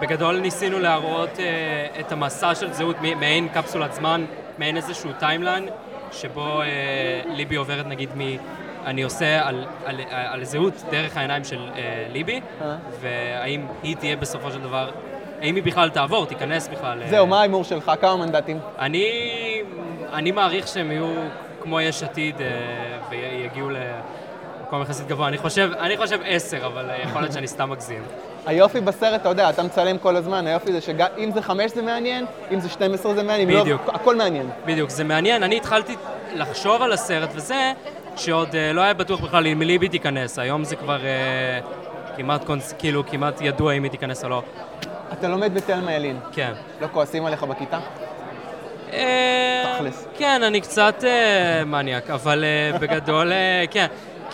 בגדול 0.00 0.40
ניסינו 0.40 0.78
להראות 0.78 1.40
אה, 1.40 2.00
את 2.00 2.12
המסע 2.12 2.54
של 2.54 2.72
זהות 2.72 2.96
מעין 3.00 3.48
קפסולת 3.48 3.92
זמן, 3.94 4.24
מעין 4.58 4.76
איזשהו 4.76 5.10
timeline, 5.18 5.68
שבו 6.12 6.62
אה, 6.62 6.66
ליבי 7.26 7.56
עוברת 7.56 7.86
נגיד 7.86 8.08
מ... 8.16 8.20
אני 8.86 9.02
עושה 9.02 9.48
על, 9.48 9.64
על, 9.84 10.00
על 10.10 10.44
זהות 10.44 10.74
דרך 10.90 11.16
העיניים 11.16 11.44
של 11.44 11.68
אה, 11.76 12.06
ליבי, 12.12 12.40
אה. 12.60 12.76
והאם 13.00 13.66
היא 13.82 13.96
תהיה 13.96 14.16
בסופו 14.16 14.50
של 14.50 14.60
דבר, 14.60 14.90
האם 15.40 15.54
היא 15.54 15.62
בכלל 15.62 15.90
תעבור, 15.90 16.26
תיכנס 16.26 16.68
בכלל. 16.68 16.98
זהו, 17.06 17.26
מה 17.26 17.40
ההימור 17.40 17.64
שלך? 17.64 17.92
כמה 18.00 18.16
מנדטים? 18.16 18.58
אני, 18.78 19.10
אני 20.12 20.30
מעריך 20.30 20.68
שהם 20.68 20.90
יהיו 20.90 21.14
כמו 21.62 21.80
יש 21.80 22.02
עתיד 22.02 22.40
אה, 22.40 22.46
ויגיעו 23.10 23.70
למקום 24.68 24.82
יחסית 24.82 25.06
גבוה. 25.06 25.28
אני 25.28 25.38
חושב, 25.38 25.70
אני 25.78 25.96
חושב 25.96 26.18
עשר, 26.24 26.66
אבל 26.66 26.90
אה, 26.90 27.02
יכול 27.02 27.20
להיות 27.20 27.32
שאני 27.32 27.46
סתם 27.46 27.70
מגזים. 27.70 28.02
היופי 28.46 28.80
בסרט, 28.80 29.20
אתה 29.20 29.28
יודע, 29.28 29.50
אתה 29.50 29.62
מצלם 29.62 29.98
כל 29.98 30.16
הזמן, 30.16 30.46
היופי 30.46 30.72
זה 30.72 30.80
שאם 30.80 31.30
זה 31.34 31.42
חמש 31.42 31.70
זה 31.70 31.82
מעניין, 31.82 32.26
אם 32.50 32.60
זה 32.60 32.68
12 32.68 33.14
זה 33.14 33.22
מעניין, 33.22 33.50
אם 33.50 33.60
בדיוק. 33.60 33.82
לא, 33.86 33.92
הכל 33.92 34.16
מעניין. 34.16 34.50
בדיוק, 34.66 34.90
זה 34.90 35.04
מעניין. 35.04 35.42
אני 35.42 35.56
התחלתי 35.56 35.96
לחשוב 36.34 36.82
על 36.82 36.92
הסרט 36.92 37.30
וזה, 37.34 37.72
שעוד 38.16 38.54
אה, 38.54 38.72
לא 38.72 38.80
היה 38.80 38.94
בטוח 38.94 39.20
בכלל 39.20 39.46
אם 39.46 39.62
ליבי 39.62 39.88
תיכנס. 39.88 40.38
היום 40.38 40.64
זה 40.64 40.76
כבר 40.76 41.04
אה, 41.04 41.60
כמעט, 42.16 42.44
קונס, 42.44 42.74
כאילו, 42.78 43.06
כמעט 43.06 43.40
ידוע 43.40 43.72
אם 43.72 43.82
היא 43.82 43.90
תיכנס 43.90 44.24
או 44.24 44.28
לא. 44.28 44.42
אתה 45.12 45.28
לומד 45.28 45.54
בתלמה 45.54 45.92
ילין, 45.92 46.18
כן. 46.32 46.52
לא 46.80 46.86
כועסים 46.92 47.26
עליך 47.26 47.42
בכיתה? 47.42 47.78
תכלס. 49.76 50.06
כן, 50.18 50.42
אני 50.42 50.60
קצת 50.60 51.04
מניאק, 51.66 52.10
אבל 52.10 52.44
בגדול, 52.80 53.32
כן. 53.70 53.86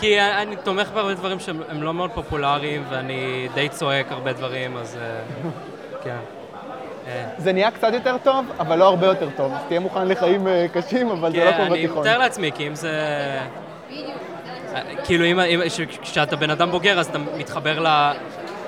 כי 0.04 0.20
אני 0.20 0.56
תומך 0.56 0.90
בהרבה 0.94 1.14
דברים 1.14 1.40
שהם 1.40 1.62
הם 1.68 1.82
לא 1.82 1.94
מאוד 1.94 2.10
פופולריים, 2.10 2.84
ואני 2.90 3.48
די 3.54 3.68
צועק 3.68 4.12
הרבה 4.12 4.32
דברים, 4.32 4.76
אז 4.76 4.98
אה, 5.00 5.20
כן. 6.04 6.16
אה, 7.06 7.24
זה 7.38 7.52
נהיה 7.52 7.70
קצת 7.70 7.92
יותר 7.92 8.16
טוב, 8.22 8.46
אבל 8.60 8.78
לא 8.78 8.88
הרבה 8.88 9.06
יותר 9.06 9.28
טוב. 9.36 9.52
אז 9.52 9.60
תהיה 9.68 9.80
מוכן 9.80 10.08
לחיים 10.08 10.48
אה, 10.48 10.66
קשים, 10.72 11.10
אבל 11.10 11.32
זה 11.32 11.44
לא 11.44 11.50
כן, 11.50 11.56
כמו 11.56 11.74
אני 11.74 11.84
בתיכון. 11.86 12.02
מתאר 12.06 12.18
לעצמי, 12.18 12.50
כי 12.54 12.66
אם 12.66 12.74
זה... 12.74 12.90
כאילו, 15.04 15.24
כשאתה 16.02 16.36
בן 16.36 16.50
אדם 16.50 16.70
בוגר, 16.70 16.98
אז 17.00 17.06
אתה 17.06 17.18
מתחבר 17.18 17.80
ל... 17.80 18.12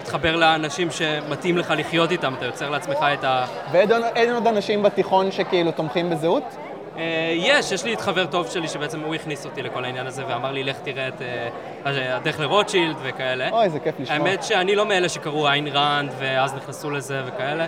מתחבר 0.02 0.36
לאנשים 0.36 0.90
שמתאים 0.90 1.58
לך 1.58 1.74
לחיות 1.76 2.10
איתם, 2.10 2.34
אתה 2.38 2.46
יוצר 2.46 2.70
לעצמך 2.70 2.96
את 3.14 3.24
ה... 3.24 3.44
ואין 3.72 3.92
עוד- 3.92 4.02
אין 4.16 4.34
עוד 4.34 4.46
אנשים 4.46 4.82
בתיכון 4.82 5.32
שכאילו 5.32 5.72
תומכים 5.72 6.10
בזהות? 6.10 6.56
אה, 6.98 7.32
יש, 7.36 7.72
יש 7.72 7.84
לי 7.84 7.94
את 7.94 8.00
חבר 8.00 8.26
טוב 8.26 8.46
שלי 8.50 8.68
שבעצם 8.68 9.00
הוא 9.00 9.14
הכניס 9.14 9.44
אותי 9.44 9.62
לכל 9.62 9.84
העניין 9.84 10.06
הזה 10.06 10.24
ואמר 10.28 10.52
לי, 10.52 10.64
לך 10.64 10.76
תראה 10.78 11.08
את 11.08 11.22
אה, 11.22 12.16
הדרך 12.16 12.40
לרוטשילד 12.40 12.96
וכאלה. 13.02 13.50
אוי, 13.50 13.64
איזה 13.64 13.78
כיף 13.80 13.94
לשמוע. 14.00 14.28
האמת 14.28 14.42
שאני 14.42 14.74
לא 14.74 14.86
מאלה 14.86 15.08
שקראו 15.08 15.48
איין 15.48 15.68
ראנד 15.72 16.12
ואז 16.18 16.54
נכנסו 16.54 16.90
לזה 16.90 17.22
וכאלה. 17.26 17.66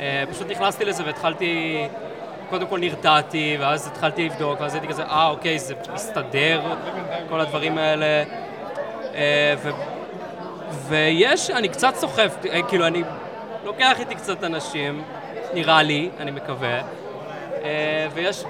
אה, 0.00 0.24
פשוט 0.30 0.50
נכנסתי 0.50 0.84
לזה 0.84 1.02
והתחלתי, 1.06 1.84
קודם 2.50 2.66
כל 2.66 2.78
נרתעתי, 2.78 3.56
ואז 3.60 3.86
התחלתי 3.86 4.24
לבדוק, 4.24 4.60
ואז 4.60 4.74
הייתי 4.74 4.88
כזה, 4.88 5.02
אה, 5.02 5.28
אוקיי, 5.28 5.58
זה 5.58 5.74
מסתדר, 5.94 6.60
כל 7.28 7.40
הדברים 7.40 7.78
האלה. 7.78 8.24
אה, 9.14 9.54
ו... 9.62 9.70
ויש, 10.88 11.50
אני 11.50 11.68
קצת 11.68 11.94
סוחף, 11.94 12.36
אה, 12.50 12.62
כאילו, 12.62 12.86
אני 12.86 13.02
לוקח 13.64 14.00
איתי 14.00 14.14
קצת 14.14 14.44
אנשים, 14.44 15.02
נראה 15.54 15.82
לי, 15.82 16.10
אני 16.18 16.30
מקווה. 16.30 16.80
אה, 17.64 18.06
ויש, 18.14 18.44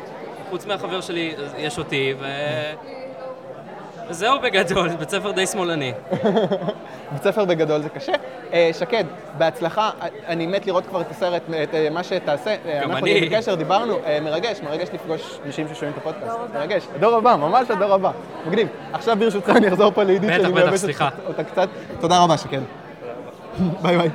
חוץ 0.51 0.67
מהחבר 0.67 1.01
שלי, 1.01 1.35
יש 1.59 1.79
אותי, 1.79 2.15
ו... 2.21 2.27
זהו 4.11 4.41
בגדול, 4.41 4.89
בית 4.89 5.11
ספר 5.11 5.31
די 5.31 5.47
שמאלני. 5.47 5.93
בית 7.13 7.23
ספר 7.23 7.45
בגדול 7.45 7.83
זה 7.83 7.89
קשה. 7.89 8.13
אה, 8.53 8.71
שקד, 8.79 9.05
בהצלחה, 9.39 9.91
אני 10.27 10.47
מת 10.47 10.67
לראות 10.67 10.87
כבר 10.87 11.01
את 11.01 11.11
הסרט, 11.11 11.43
את 11.63 11.75
אה, 11.75 11.91
מה 11.91 12.05
שתעשה. 12.05 12.51
אה, 12.51 12.81
גם 12.83 12.91
אנחנו 12.91 13.07
אני. 13.07 13.29
בקשר, 13.29 13.55
דיברנו, 13.55 13.99
אה, 14.07 14.21
מרגש, 14.21 14.61
מרגש 14.61 14.89
לפגוש 14.93 15.39
אנשים 15.47 15.67
ששומעים 15.69 15.93
את 15.93 15.99
הפודקאסט. 15.99 16.37
מרגש. 16.55 16.87
הדור 16.95 17.15
הבא, 17.15 17.37
ממש 17.37 17.71
הדור 17.71 17.95
הבא. 17.95 18.11
מגניב. 18.47 18.69
עכשיו 18.93 19.17
ברשותך 19.19 19.49
אני 19.49 19.69
אחזור 19.69 19.91
פה 19.91 20.03
לעידית, 20.03 20.31
שאני 20.43 20.79
סליחה. 20.79 21.09
אותה 21.27 21.45
קצת. 21.45 21.69
תודה 22.01 22.25
רבה, 22.25 22.39
שקד. 22.39 22.61
ביי 23.83 23.99
ביי. 23.99 24.11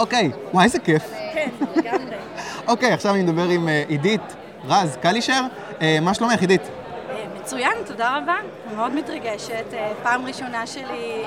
אוקיי, 0.00 0.30
וואי, 0.52 0.64
איזה 0.64 0.78
כיף. 0.78 1.12
כן, 1.34 1.48
לגמרי. 1.76 2.16
אוקיי, 2.68 2.92
עכשיו 2.92 3.14
אני 3.14 3.22
מדבר 3.22 3.48
עם 3.48 3.68
אה, 3.68 3.82
עידית 3.88 4.36
רז 4.68 4.96
קלישר. 5.02 5.40
אה, 5.82 5.98
מה 6.02 6.14
שלומך, 6.14 6.40
עידית? 6.40 6.62
אה, 7.10 7.24
מצוין, 7.40 7.72
תודה 7.86 8.16
רבה. 8.16 8.36
מאוד 8.76 8.94
מתרגשת. 8.94 9.64
אה, 9.72 9.92
פעם 10.02 10.26
ראשונה 10.26 10.66
שלי 10.66 11.24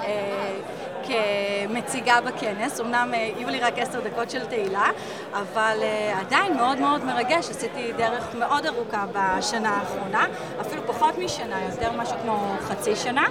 כמציגה 1.04 2.22
בכנס. 2.22 2.82
אמנם 2.82 3.14
יהיו 3.14 3.50
לי 3.50 3.60
רק 3.60 3.74
עשר 3.78 4.00
דקות 4.00 4.30
של 4.30 4.46
תהילה, 4.46 4.90
אבל 5.34 5.78
עדיין 6.20 6.58
מאוד 6.58 6.80
מאוד 6.80 7.06
מרגש. 7.06 7.50
עשיתי 7.50 7.92
דרך 7.98 8.36
מאוד 8.36 8.66
ארוכה 8.66 9.06
בשנה 9.14 9.70
האחרונה, 9.70 10.26
אפילו 10.62 10.88
פחות 10.88 11.18
משנה, 11.18 11.56
יותר 11.70 11.92
משהו 11.92 12.16
כמו 12.24 12.56
חצי 12.62 12.96
שנה. 12.96 13.28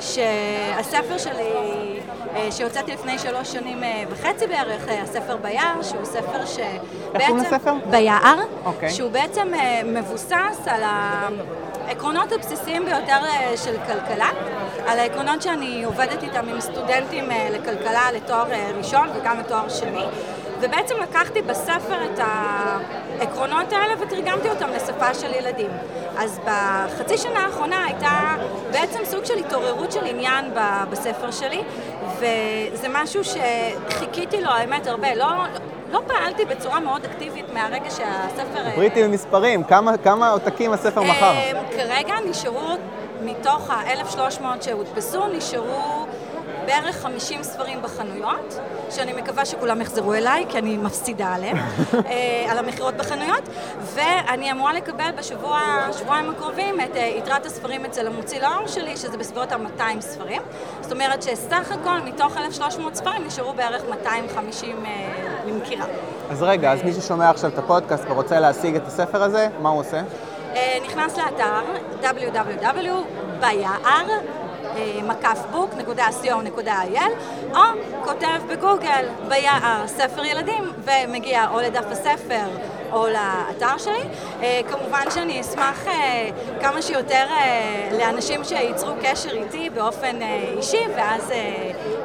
שהספר 0.00 1.18
שלי, 1.18 1.52
אה, 2.34 2.52
שהוצאתי 2.52 2.92
לפני 2.92 3.18
שלוש 3.18 3.52
שנים 3.52 3.84
אה, 3.84 4.04
וחצי 4.10 4.46
בערך, 4.46 4.88
אה, 4.88 5.02
הספר 5.02 5.36
ביער, 5.36 5.82
שהוא 5.82 6.04
ספר 6.04 6.46
שבעצם... 6.46 6.78
איך 7.14 7.26
קוראים 7.26 7.44
לספר? 7.44 7.74
ביער, 7.90 8.38
אוקיי. 8.64 8.90
שהוא 8.90 9.10
בעצם 9.10 9.52
מבוסס 9.84 10.58
על 10.66 10.82
העקרונות 11.86 12.32
הבסיסיים 12.32 12.84
ביותר 12.84 13.18
של 13.56 13.76
כלכלה, 13.86 14.28
על 14.86 14.98
העקרונות 14.98 15.42
שאני 15.42 15.84
עובדת 15.84 16.22
איתם 16.22 16.48
עם 16.48 16.60
סטודנטים 16.60 17.28
לכלכלה 17.52 18.12
לתואר 18.12 18.46
ראשון 18.76 19.08
וגם 19.14 19.38
לתואר 19.38 19.68
שני. 19.68 20.04
ובעצם 20.60 20.94
לקחתי 21.02 21.42
בספר 21.42 22.04
את 22.04 22.20
העקרונות 23.20 23.72
האלה 23.72 23.94
ותרגמתי 24.00 24.48
אותם 24.50 24.68
לשפה 24.70 25.14
של 25.14 25.34
ילדים. 25.34 25.70
אז 26.18 26.40
בחצי 26.44 27.18
שנה 27.18 27.44
האחרונה 27.44 27.84
הייתה 27.84 28.34
בעצם 28.72 28.98
סוג 29.04 29.24
של 29.24 29.38
התעוררות 29.38 29.92
של 29.92 30.04
עניין 30.06 30.50
בספר 30.90 31.30
שלי, 31.30 31.62
וזה 32.18 32.86
משהו 32.90 33.20
שחיכיתי 33.24 34.40
לו, 34.40 34.50
האמת, 34.50 34.86
הרבה. 34.86 35.14
לא, 35.14 35.26
לא 35.90 36.00
פעלתי 36.06 36.44
בצורה 36.44 36.80
מאוד 36.80 37.04
אקטיבית 37.04 37.52
מהרגע 37.52 37.90
שהספר... 37.90 38.66
אה, 38.66 38.72
בריטי 38.76 39.04
במספרים, 39.04 39.64
כמה- 39.64 39.98
כמה 39.98 40.30
עותקים 40.30 40.72
הספר 40.72 41.02
מכר? 41.02 41.24
אה, 41.30 41.50
כרגע 41.76 42.14
נשארו, 42.30 42.68
מתוך 43.22 43.70
ה-1,300 43.70 44.42
שהודפסו, 44.60 45.26
נשארו 45.26 46.06
בערך 46.68 46.96
50 46.96 47.42
ספרים 47.42 47.82
בחנויות, 47.82 48.58
שאני 48.90 49.12
מקווה 49.12 49.44
שכולם 49.44 49.80
יחזרו 49.80 50.14
אליי, 50.14 50.46
כי 50.48 50.58
אני 50.58 50.76
מפסידה 50.76 51.34
עליהם, 51.34 51.56
אה, 51.94 52.46
על 52.50 52.58
המכירות 52.58 52.94
בחנויות, 52.94 53.42
ואני 53.94 54.52
אמורה 54.52 54.72
לקבל 54.72 55.10
בשבוע, 55.18 55.60
שבועיים 55.98 56.30
הקרובים 56.30 56.80
את 56.80 56.96
אה, 56.96 57.14
יתרת 57.18 57.46
הספרים 57.46 57.84
אצל 57.84 58.06
המוציא 58.06 58.40
לאור 58.40 58.66
שלי, 58.66 58.96
שזה 58.96 59.16
בסביבות 59.18 59.52
ה-200 59.52 60.00
ספרים. 60.00 60.42
זאת 60.80 60.92
אומרת 60.92 61.22
שסך 61.22 61.72
הכל, 61.72 62.00
מתוך 62.04 62.36
1,300 62.36 62.94
ספרים, 62.94 63.26
נשארו 63.26 63.52
בערך 63.52 63.82
250 63.90 64.86
אה, 64.86 64.90
למכירה. 65.46 65.86
אז 66.30 66.42
רגע, 66.42 66.72
אז 66.72 66.82
מי 66.82 66.92
ששומע 66.92 67.30
עכשיו 67.30 67.50
את 67.50 67.58
הפודקאסט 67.58 68.04
ורוצה 68.08 68.40
להשיג 68.40 68.76
את 68.76 68.86
הספר 68.86 69.22
הזה, 69.22 69.48
מה 69.62 69.68
הוא 69.68 69.80
עושה? 69.80 70.02
אה, 70.54 70.78
נכנס 70.84 71.18
לאתר 71.18 71.60
www.ביער, 72.02 72.88
אה, 74.78 75.00
מקפבוק.co.il, 75.02 77.00
או 77.54 77.60
כותב 78.04 78.40
בגוגל 78.48 79.04
ביער 79.28 79.86
ספר 79.86 80.24
ילדים, 80.24 80.72
ומגיע 80.84 81.48
או 81.50 81.60
לדף 81.60 81.84
הספר 81.90 82.46
או 82.92 83.06
לאתר 83.06 83.78
שלי. 83.78 84.02
אה, 84.42 84.60
כמובן 84.70 85.10
שאני 85.14 85.40
אשמח 85.40 85.86
אה, 85.86 86.28
כמה 86.60 86.82
שיותר 86.82 87.24
אה, 87.30 87.88
לאנשים 87.98 88.44
שייצרו 88.44 88.90
קשר 89.02 89.30
איתי 89.30 89.70
באופן 89.70 90.16
אישי, 90.56 90.84
ואז... 90.96 91.30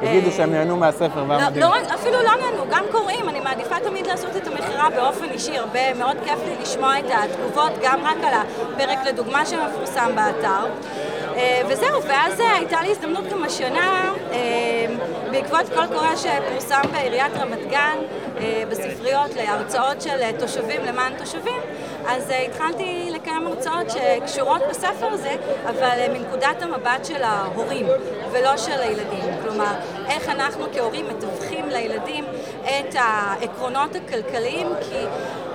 יגידו 0.02 0.26
אה, 0.26 0.32
שהם 0.36 0.52
נהנו 0.52 0.76
מהספר 0.76 1.24
לא, 1.24 1.32
והמדהים. 1.32 1.62
לא 1.62 1.68
רק, 1.68 1.90
אפילו 1.94 2.22
לא 2.22 2.30
נענו, 2.40 2.64
גם 2.70 2.84
קוראים, 2.92 3.28
אני 3.28 3.40
מעדיפה 3.40 3.80
תמיד 3.80 4.06
לעשות 4.06 4.36
את 4.36 4.46
המכירה 4.46 4.90
באופן 4.90 5.24
אישי, 5.30 5.58
הרבה, 5.58 5.94
מאוד 5.94 6.16
כיף 6.24 6.38
לי 6.46 6.54
לשמוע 6.62 6.98
את 6.98 7.04
התגובות, 7.08 7.72
גם 7.82 8.00
רק 8.04 8.16
על 8.24 8.34
הפרק 8.34 8.98
לדוגמה 9.06 9.46
שמפורסם 9.46 10.10
באתר. 10.14 10.66
אה, 11.36 11.62
וזהו, 11.68 12.02
ואז 12.02 12.40
אה, 12.40 12.56
הייתה 12.56 12.82
לי 12.82 12.90
הזדמנות 12.90 13.24
גם 13.30 13.44
השנה, 13.44 14.14
אה, 14.32 14.86
בעקבות 15.30 15.68
קול 15.74 15.86
קורא 15.86 16.16
שפורסם 16.16 16.80
בעיריית 16.92 17.32
רמת 17.36 17.70
גן, 17.70 17.98
בספריות 18.70 19.34
להרצאות 19.36 20.02
של 20.02 20.32
תושבים 20.38 20.84
למען 20.84 21.12
תושבים, 21.18 21.60
אז 22.06 22.32
התחלתי 22.46 23.08
לקיים 23.10 23.46
הרצאות 23.46 23.86
שקשורות 23.90 24.62
בספר 24.70 25.06
הזה, 25.06 25.36
אבל 25.66 25.98
מנקודת 26.12 26.62
המבט 26.62 27.04
של 27.04 27.22
ההורים 27.22 27.86
ולא 28.32 28.56
של 28.56 28.80
הילדים. 28.80 29.24
כלומר, 29.42 29.74
איך 30.08 30.28
אנחנו 30.28 30.64
כהורים 30.72 31.08
מתווכים 31.08 31.68
לילדים 31.68 32.24
את 32.64 32.94
העקרונות 32.98 33.90
הכלכליים, 33.96 34.68
כי 34.80 35.06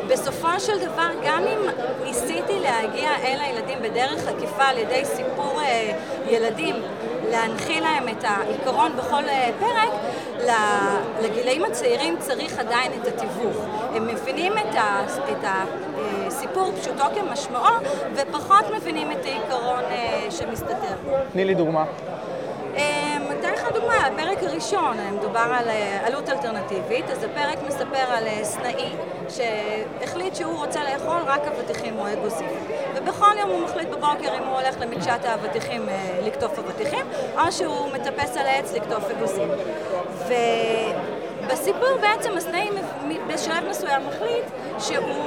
בסופו 0.10 0.60
של 0.60 0.80
דבר, 0.80 1.08
גם 1.26 1.44
אם 1.44 1.60
ניסיתי 2.04 2.60
להגיע 2.60 3.10
אל 3.24 3.40
הילדים 3.42 3.78
בדרך 3.82 4.28
עקיפה 4.28 4.64
על 4.64 4.78
ידי 4.78 5.06
סיפור 5.06 5.62
אה, 5.62 6.00
ילדים, 6.30 6.76
להנחיל 7.32 7.84
להם 7.84 8.08
את 8.10 8.24
העיקרון 8.24 8.92
בכל 8.98 9.24
אה, 9.30 9.50
פרק, 9.60 9.90
לגילאים 11.22 11.66
הצעירים 11.66 12.16
צריך 12.20 12.60
עדיין 12.60 12.92
את 13.02 13.08
התיווך. 13.08 13.58
הם 13.94 14.08
מבינים 14.08 14.54
את, 14.58 14.76
ה, 14.76 15.02
את 15.32 15.46
הסיפור 16.28 16.72
פשוטו 16.82 17.04
כמשמעו, 17.16 17.76
ופחות 18.16 18.66
מבינים 18.78 19.12
את 19.12 19.26
העיקרון 19.26 19.84
אה, 19.84 20.28
שמסתתר. 20.32 20.96
תני 21.34 21.46
לי 21.46 21.56
דוגמה. 21.56 21.86
אמ, 22.76 23.24
אתן 23.40 23.54
לך 23.54 23.72
דוגמה, 23.74 23.96
הפרק 24.08 24.44
הראשון, 24.44 24.98
מדובר 25.18 25.40
על 25.60 25.70
אה, 25.70 26.08
עלות 26.08 26.30
אלטרנטיבית, 26.30 27.10
אז 27.10 27.24
הפרק 27.24 27.58
מספר 27.68 28.12
על 28.12 28.28
אה, 28.28 28.44
סנאי 28.44 28.96
שהחליט 29.30 30.36
שהוא 30.36 30.58
רוצה 30.58 30.84
לאכול 30.84 31.18
רק 31.26 31.42
אבטיחים 31.48 32.00
או 32.00 32.14
אגוזים. 32.14 32.50
ובכל 32.96 33.38
יום 33.40 33.50
הוא 33.50 33.60
מחליט 33.62 33.90
בבוקר 33.90 34.38
אם 34.38 34.44
הוא 34.44 34.60
הולך 34.60 34.76
למקשת 34.82 35.26
האבטיחים 35.26 35.90
אה, 35.90 36.20
לקטוף 36.24 36.60
אבטיחים, 36.60 37.06
או 37.38 37.52
שהוא 37.52 37.90
מטפס 37.94 38.38
על 38.38 38.48
העץ 38.48 38.74
לקטוף 38.74 39.12
אגוזים. 39.12 39.50
ובסיפור 41.50 41.98
בעצם 42.02 42.38
הסנאי 42.38 42.70
בשלב 43.28 43.70
מסוים 43.70 44.02
מחליט 44.08 44.46
שהוא 44.80 45.24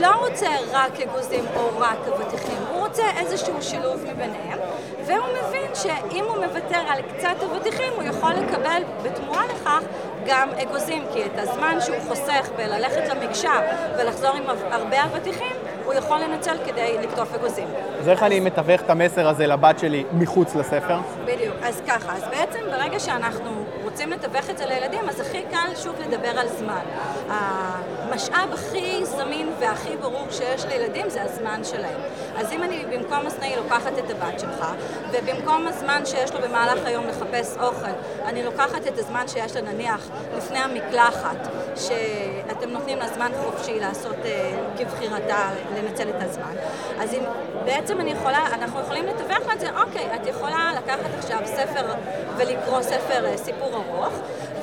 לא 0.00 0.26
רוצה 0.26 0.46
רק 0.72 1.00
אגוזים 1.00 1.44
או 1.56 1.70
רק 1.78 1.98
אבטיחים, 2.08 2.58
הוא 2.70 2.80
רוצה 2.80 3.02
איזשהו 3.16 3.62
שילוב 3.62 4.04
מביניהם, 4.04 4.58
והוא 5.06 5.26
מבין 5.26 5.74
שאם 5.74 6.24
הוא 6.24 6.44
מוותר 6.44 6.80
על 6.88 7.02
קצת 7.02 7.42
אבטיחים, 7.42 7.92
הוא 7.96 8.02
יכול 8.02 8.30
לקבל 8.30 8.82
בתמורה 9.02 9.42
לכך 9.46 9.80
גם 10.26 10.48
אגוזים, 10.62 11.04
כי 11.12 11.24
את 11.24 11.38
הזמן 11.38 11.78
שהוא 11.80 11.96
חוסך 12.08 12.48
בללכת 12.56 13.08
למקשה 13.08 13.52
ולחזור 13.98 14.30
עם 14.30 14.42
הרבה 14.70 15.04
אבטיחים, 15.04 15.56
הוא 15.84 15.94
יכול 15.94 16.18
לנצל 16.20 16.56
כדי 16.66 16.96
לקטוף 17.02 17.34
אגוזים. 17.34 17.68
אז 18.00 18.08
איך 18.08 18.22
אני 18.22 18.40
מתווך 18.40 18.80
את 18.80 18.90
המסר 18.90 19.28
הזה 19.28 19.46
לבת 19.46 19.78
שלי 19.78 20.04
מחוץ 20.12 20.54
לספר? 20.54 20.98
בדיוק, 21.24 21.56
אז 21.62 21.82
ככה, 21.86 22.16
אז 22.16 22.22
בעצם 22.30 22.60
ברגע 22.70 23.00
שאנחנו 23.00 23.64
רוצים 23.84 24.10
לתווך 24.10 24.50
את 24.50 24.58
זה 24.58 24.66
לילדים, 24.66 25.08
אז 25.08 25.20
הכי 25.20 25.42
קל 25.50 25.76
שוב 25.82 25.94
לדבר 26.00 26.38
על 26.38 26.48
זמן. 26.48 26.82
המשאב 27.28 28.52
הכי 28.52 29.04
זמין 29.04 29.52
והכי 29.60 29.96
ברור 29.96 30.26
שיש 30.30 30.64
לילדים 30.64 31.10
זה 31.10 31.22
הזמן 31.22 31.64
שלהם. 31.64 32.00
אז 32.36 32.52
אם 32.52 32.62
אני 32.62 32.84
במקום 32.92 33.26
הסנאי 33.26 33.56
לוקחת 33.56 33.92
את 33.98 34.10
הבת 34.10 34.40
שלך, 34.40 34.66
ובמקום 35.12 35.66
הזמן 35.66 36.02
שיש 36.04 36.32
לו 36.32 36.40
במהלך 36.42 36.86
היום 36.86 37.04
לחפש 37.06 37.56
אוכל, 37.60 37.90
אני 38.24 38.42
לוקחת 38.42 38.86
את 38.86 38.98
הזמן 38.98 39.28
שיש 39.28 39.56
לה 39.56 39.72
נניח 39.72 40.08
לפני 40.36 40.58
המקלחת, 40.58 41.48
שאתם 41.76 42.70
נותנים 42.70 42.98
לה 42.98 43.08
זמן 43.08 43.32
חופשי 43.44 43.80
לעשות 43.80 44.16
אה, 44.24 44.50
כבחירתה, 44.78 45.48
לנצל 45.74 46.08
את 46.08 46.22
הזמן. 46.22 46.54
אז 47.00 47.14
אם 47.14 47.22
בעצם 47.64 48.00
אני 48.00 48.10
יכולה, 48.10 48.46
אנחנו 48.52 48.80
יכולים 48.80 49.06
לתווך 49.06 49.52
את 49.54 49.60
זה, 49.60 49.66
אוקיי, 49.76 50.14
את 50.14 50.26
יכולה 50.26 50.72
לקחת 50.76 51.10
עכשיו 51.18 51.38
ספר 51.44 51.94
ולקרוא 52.36 52.82
ספר 52.82 53.26
אה, 53.26 53.36
סיפור 53.36 53.74
ארוך, 53.74 54.14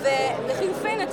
ולחילופין 0.02 1.02
את 1.02 1.11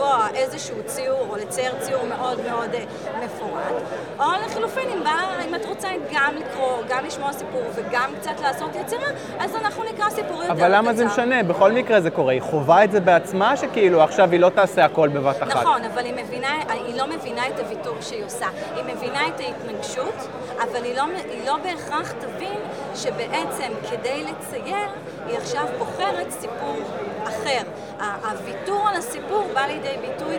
ולצבוע 0.00 0.26
איזשהו 0.34 0.76
ציור 0.86 1.26
או 1.30 1.36
לצייר 1.36 1.74
ציור 1.80 2.04
מאוד 2.06 2.40
מאוד 2.50 2.74
אה, 2.74 2.84
מפורט, 3.24 3.82
או 4.18 4.24
לחילופין 4.46 4.88
אם, 4.88 5.04
בא, 5.04 5.10
אם 5.48 5.54
את 5.54 5.66
רוצה 5.66 5.88
גם 6.12 6.34
לקרוא, 6.36 6.82
גם 6.88 7.04
לשמוע 7.04 7.32
סיפור 7.32 7.62
וגם 7.74 8.10
קצת 8.20 8.40
לעשות 8.42 8.70
יצירה, 8.80 9.08
אז 9.38 9.56
אנחנו 9.56 9.84
נקרא 9.84 10.10
סיפור 10.10 10.42
יותר 10.42 10.54
קצר. 10.54 10.66
אבל 10.66 10.76
למה 10.76 10.94
זה 10.94 11.04
משנה? 11.04 11.42
בכל 11.42 11.72
מקרה 11.72 12.00
זה 12.00 12.10
קורה. 12.10 12.32
היא 12.32 12.40
חווה 12.40 12.84
את 12.84 12.92
זה 12.92 13.00
בעצמה, 13.00 13.56
שכאילו 13.56 14.02
עכשיו 14.02 14.30
היא 14.30 14.40
לא 14.40 14.48
תעשה 14.48 14.84
הכל 14.84 15.08
בבת 15.08 15.42
אחת. 15.42 15.56
נכון, 15.56 15.84
אבל 15.84 16.04
היא, 16.04 16.14
מבינה, 16.24 16.62
היא 16.68 16.94
לא 16.96 17.06
מבינה 17.06 17.48
את 17.48 17.58
הוויתור 17.58 17.96
שהיא 18.00 18.24
עושה. 18.24 18.46
היא 18.76 18.84
מבינה 18.94 19.28
את 19.28 19.40
ההתנגשות, 19.40 20.28
אבל 20.56 20.84
היא 20.84 20.96
לא, 20.96 21.02
היא 21.30 21.46
לא 21.46 21.56
בהכרח 21.56 22.12
תבין 22.12 22.60
שבעצם 22.94 23.72
כדי 23.90 24.24
לצייר, 24.24 24.88
היא 25.26 25.36
עכשיו 25.38 25.66
בוחרת 25.78 26.30
סיפור 26.30 26.76
אחר. 27.24 27.62
הוויתור 28.00 28.88
על 28.88 28.96
הסיפור 28.96 29.48
בא 29.54 29.60
לידי 29.60 29.96
ביטוי 30.00 30.36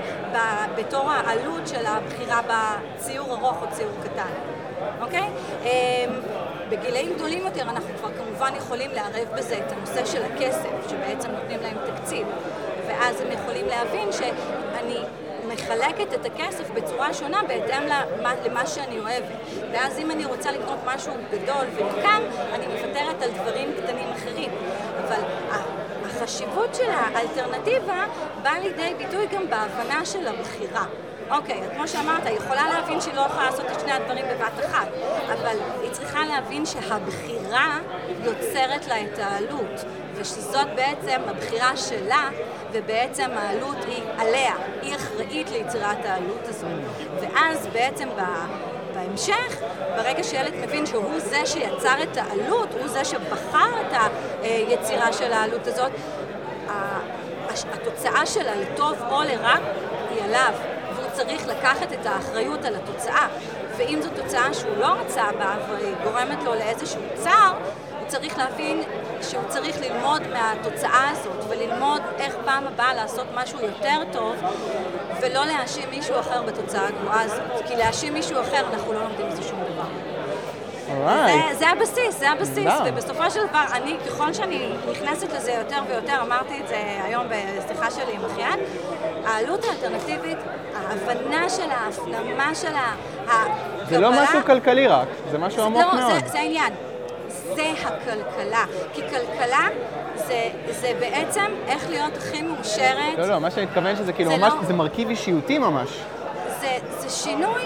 בתור 0.77 1.11
העלות 1.11 1.67
של 1.67 1.85
הבחירה 1.85 2.41
בציור 2.47 3.31
ארוך 3.31 3.61
או 3.61 3.67
ציור 3.71 3.91
קטן, 4.03 4.31
אוקיי? 5.01 5.29
אמ, 5.63 5.69
בגילאים 6.69 7.13
גדולים 7.15 7.45
יותר 7.45 7.61
אנחנו 7.61 7.89
כבר 7.97 8.09
כמובן 8.17 8.55
יכולים 8.57 8.91
לערב 8.91 9.27
בזה 9.37 9.57
את 9.57 9.71
הנושא 9.71 10.05
של 10.05 10.23
הכסף, 10.23 10.89
שבעצם 10.89 11.31
נותנים 11.31 11.59
להם 11.61 11.77
תקציב, 11.85 12.27
ואז 12.87 13.21
הם 13.21 13.31
יכולים 13.31 13.67
להבין 13.67 14.11
שאני 14.11 14.97
מחלקת 15.47 16.13
את 16.13 16.25
הכסף 16.25 16.69
בצורה 16.69 17.13
שונה 17.13 17.41
בהתאם 17.47 17.83
למה, 17.83 18.33
למה 18.45 18.67
שאני 18.67 18.99
אוהבת. 18.99 19.35
ואז 19.71 19.99
אם 19.99 20.11
אני 20.11 20.25
רוצה 20.25 20.51
לקנות 20.51 20.79
משהו 20.85 21.13
גדול 21.31 21.65
ויקר, 21.75 22.19
אני 22.53 22.67
מוותרת 22.67 23.21
על 23.21 23.31
דברים 23.31 23.73
קטנים 23.77 24.09
אחרים. 24.11 24.51
אבל 25.07 25.21
החשיבות 26.31 26.75
של 26.75 26.89
האלטרנטיבה 26.89 28.05
באה 28.43 28.59
לידי 28.59 28.93
ביטוי 28.97 29.27
גם 29.27 29.49
בהבנה 29.49 30.05
של 30.05 30.27
הבחירה. 30.27 30.85
אוקיי, 31.31 31.61
כמו 31.75 31.87
שאמרת, 31.87 32.25
היא 32.25 32.37
יכולה 32.37 32.69
להבין 32.69 33.01
שהיא 33.01 33.13
לא 33.13 33.21
יכולה 33.21 33.45
לעשות 33.45 33.65
את 33.71 33.79
שני 33.79 33.91
הדברים 33.91 34.25
בבת 34.25 34.65
אחת, 34.65 34.87
אבל 35.27 35.57
היא 35.81 35.91
צריכה 35.91 36.25
להבין 36.25 36.65
שהבחירה 36.65 37.79
יוצרת 38.23 38.87
לה 38.87 39.01
את 39.01 39.19
העלות, 39.19 39.85
ושזאת 40.15 40.67
בעצם 40.75 41.21
הבחירה 41.27 41.77
שלה, 41.77 42.29
ובעצם 42.71 43.29
העלות 43.35 43.77
היא 43.87 44.03
עליה, 44.17 44.53
היא 44.81 44.95
אחראית 44.95 45.49
ליצירת 45.51 46.05
העלות 46.05 46.47
הזאת. 46.47 46.79
ואז 47.21 47.67
בעצם 47.67 48.09
ב... 48.09 48.21
בהמשך, 48.93 49.61
ברגע 49.95 50.23
שילד 50.23 50.53
מבין 50.55 50.85
שהוא 50.85 51.19
זה 51.19 51.45
שיצר 51.45 52.03
את 52.03 52.17
העלות, 52.17 52.69
הוא 52.79 52.87
זה 52.87 53.05
שבחר 53.05 53.81
את 53.81 53.97
היצירה 54.41 55.13
של 55.13 55.33
העלות 55.33 55.67
הזאת, 55.67 55.91
התוצאה 57.73 58.25
שלה 58.25 58.55
לטוב 58.55 58.97
או 59.11 59.23
לרע 59.23 59.55
היא 60.09 60.23
עליו, 60.23 60.53
והוא 60.95 61.09
צריך 61.13 61.47
לקחת 61.47 61.93
את 61.93 62.05
האחריות 62.05 62.65
על 62.65 62.75
התוצאה. 62.75 63.27
ואם 63.77 63.99
זו 64.01 64.09
תוצאה 64.15 64.53
שהוא 64.53 64.77
לא 64.77 64.87
רצה 64.87 65.23
בה 65.39 65.55
והיא 65.69 65.95
גורמת 66.03 66.43
לו 66.43 66.53
לאיזשהו 66.55 67.01
צער, 67.15 67.53
הוא 67.99 68.07
צריך 68.07 68.37
להבין 68.37 68.83
שהוא 69.21 69.43
צריך 69.47 69.81
ללמוד 69.81 70.21
מהתוצאה 70.27 71.09
הזאת 71.09 71.45
וללמוד 71.49 72.01
איך 72.17 72.35
פעם 72.45 72.67
הבאה 72.67 72.93
לעשות 72.93 73.27
משהו 73.33 73.59
יותר 73.61 74.01
טוב 74.11 74.35
ולא 75.21 75.45
להאשים 75.45 75.89
מישהו 75.89 76.19
אחר 76.19 76.41
בתוצאה 76.41 76.87
הגרועה 76.87 77.21
הזאת. 77.21 77.67
כי 77.67 77.75
להאשים 77.75 78.13
מישהו 78.13 78.41
אחר 78.41 78.65
אנחנו 78.73 78.93
לא 78.93 79.03
לומדים 79.03 79.27
מזה 79.27 79.43
שום 79.43 79.59
דבר. 79.73 80.10
זה, 80.87 81.57
זה 81.59 81.69
הבסיס, 81.69 82.19
זה 82.19 82.31
הבסיס, 82.31 82.73
ובסופו 82.85 83.31
של 83.31 83.39
דבר, 83.49 83.63
אני, 83.73 83.97
ככל 84.07 84.33
שאני 84.33 84.73
נכנסת 84.91 85.33
לזה 85.33 85.51
יותר 85.51 85.81
ויותר, 85.89 86.21
אמרתי 86.21 86.61
את 86.63 86.67
זה 86.67 86.99
היום 87.03 87.25
בשיחה 87.29 87.91
שלי 87.91 88.15
עם 88.15 88.25
אחיין, 88.25 88.59
העלות 89.25 89.65
האלטרנטיבית, 89.65 90.37
ההבנה 90.75 91.49
שלה, 91.49 91.75
ההפנמה 91.75 92.55
שלה, 92.55 92.93
הקבלה... 93.27 93.55
זה 93.89 93.99
לא 93.99 94.11
משהו 94.11 94.39
כלכלי 94.45 94.87
רק, 94.87 95.07
זה 95.31 95.37
משהו 95.37 95.63
עמוק 95.63 95.83
לא, 95.83 95.99
מאוד. 95.99 96.23
זה, 96.23 96.29
זה 96.31 96.39
העניין. 96.39 96.73
זה 97.55 97.73
הכלכלה. 97.81 98.65
כי 98.93 99.01
כלכלה 99.01 99.67
זה, 100.15 100.49
זה 100.69 100.91
בעצם 100.99 101.45
איך 101.67 101.89
להיות 101.89 102.17
הכי 102.17 102.41
מאושרת. 102.41 103.17
לא, 103.17 103.25
לא, 103.25 103.39
מה 103.39 103.51
שאני 103.51 103.65
מתכוון 103.65 103.95
שזה 103.95 104.13
כאילו 104.13 104.37
ממש, 104.37 104.53
לא... 104.53 104.67
זה 104.67 104.73
מרכיב 104.73 105.09
אישיותי 105.09 105.57
ממש. 105.57 105.89
זה, 106.61 106.77
זה 106.99 107.09
שינוי 107.09 107.63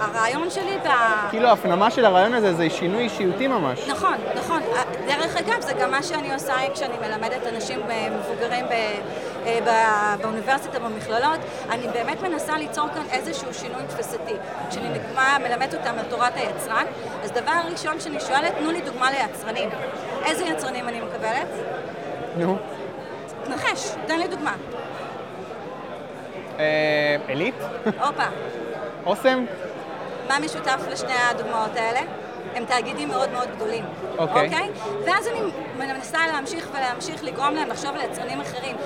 הרעיון 0.00 0.50
שלי 0.50 0.78
ב... 0.84 0.88
כאילו 1.30 1.48
ההפנמה 1.48 1.90
של 1.90 2.04
הרעיון 2.04 2.34
הזה 2.34 2.54
זה 2.54 2.70
שינוי 2.70 3.02
אישיותי 3.02 3.46
ממש. 3.46 3.88
נכון, 3.88 4.14
נכון. 4.34 4.62
דרך 5.06 5.36
אגב, 5.36 5.60
זה 5.60 5.72
גם 5.72 5.90
מה 5.90 6.02
שאני 6.02 6.34
עושה 6.34 6.54
כשאני 6.74 6.94
מלמדת 7.00 7.46
אנשים 7.46 7.80
מבוגרים 8.10 8.64
ב... 8.66 8.72
אה, 9.46 10.14
באוניברסיטה, 10.22 10.78
במכללות, 10.78 11.40
אני 11.70 11.88
באמת 11.88 12.22
מנסה 12.22 12.58
ליצור 12.58 12.88
כאן 12.94 13.02
איזשהו 13.10 13.54
שינוי 13.54 13.82
תפיסתי. 13.88 14.34
כשאני 14.70 14.88
נגמה, 14.88 15.36
מלמדת 15.38 15.74
אותם 15.74 15.98
על 15.98 16.04
תורת 16.08 16.32
היצרן, 16.36 16.86
אז 17.24 17.30
דבר 17.30 17.60
ראשון 17.70 18.00
שאני 18.00 18.20
שואלת, 18.20 18.52
תנו 18.58 18.70
לי 18.70 18.80
דוגמה 18.80 19.10
ליצרנים. 19.10 19.68
איזה 20.24 20.44
יצרנים 20.44 20.88
אני 20.88 21.00
מקבלת? 21.00 21.48
נו. 22.36 22.58
נחש, 23.48 23.90
תן 24.06 24.18
לי 24.18 24.28
דוגמה. 24.28 24.54
אה, 26.58 27.16
עילית? 27.28 27.54
הופה. 27.84 28.26
אוסם? 29.06 29.44
מה 30.28 30.38
משותף 30.38 30.80
לשני 30.90 31.14
הדוגמאות 31.30 31.76
האלה? 31.76 32.00
הם 32.54 32.64
תאגידים 32.64 33.08
מאוד 33.08 33.30
מאוד 33.30 33.48
גדולים. 33.56 33.84
אוקיי. 34.18 34.34
Okay. 34.34 34.44
אוקיי? 34.44 34.68
Okay? 34.74 35.06
ואז 35.06 35.26
אני 35.26 35.40
מנסה 35.78 36.26
להמשיך 36.26 36.68
ולהמשיך 36.72 37.24
לגרום 37.24 37.54
להם 37.54 37.68
לחשוב 37.68 37.90
על 37.94 38.00
יצרנים 38.00 38.40
אחרים. 38.40 38.76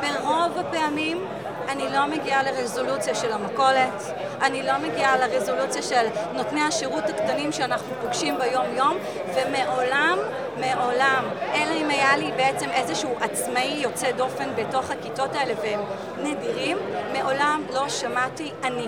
ברוב 0.00 0.58
הפעמים 0.58 1.26
אני 1.68 1.84
לא 1.92 2.06
מגיעה 2.06 2.42
לרזולוציה 2.42 3.14
של 3.14 3.32
המכולת, 3.32 4.02
אני 4.42 4.62
לא 4.62 4.78
מגיעה 4.78 5.16
לרזולוציה 5.16 5.82
של 5.82 6.06
נותני 6.34 6.60
השירות 6.60 7.04
הקטנים 7.04 7.52
שאנחנו 7.52 7.94
פוגשים 8.02 8.38
ביום-יום, 8.38 8.96
ומעולם, 9.34 10.18
מעולם, 10.60 11.24
אלא 11.54 11.72
אם 11.74 11.90
היה 11.90 12.16
לי 12.16 12.32
בעצם 12.36 12.68
איזשהו 12.70 13.14
עצמאי 13.20 13.78
יוצא 13.82 14.12
דופן 14.12 14.48
בתוך 14.56 14.90
הכיתות 14.90 15.34
האלה 15.34 15.54
והם 15.62 15.80
נדירים, 16.22 16.78
מעולם 17.12 17.62
לא 17.74 17.88
שמעתי 17.88 18.52
אני. 18.64 18.86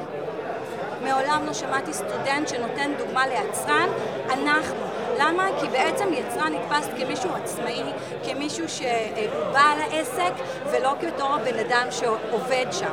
מעולם 1.03 1.47
לא 1.47 1.53
שמעתי 1.53 1.93
סטודנט 1.93 2.49
שנותן 2.49 2.91
דוגמה 2.99 3.27
ליצרן, 3.27 3.89
אנחנו. 4.31 4.88
למה? 5.19 5.49
כי 5.61 5.69
בעצם 5.69 6.09
יצרן 6.13 6.53
נתפס 6.53 6.89
כמישהו 6.99 7.31
עצמאי, 7.35 7.83
כמישהו 8.25 8.69
שהוא 8.69 9.45
בעל 9.53 9.81
העסק, 9.81 10.33
ולא 10.71 10.95
כתור 11.01 11.35
הבן 11.35 11.59
אדם 11.59 11.87
שעובד 11.91 12.67
שם. 12.71 12.93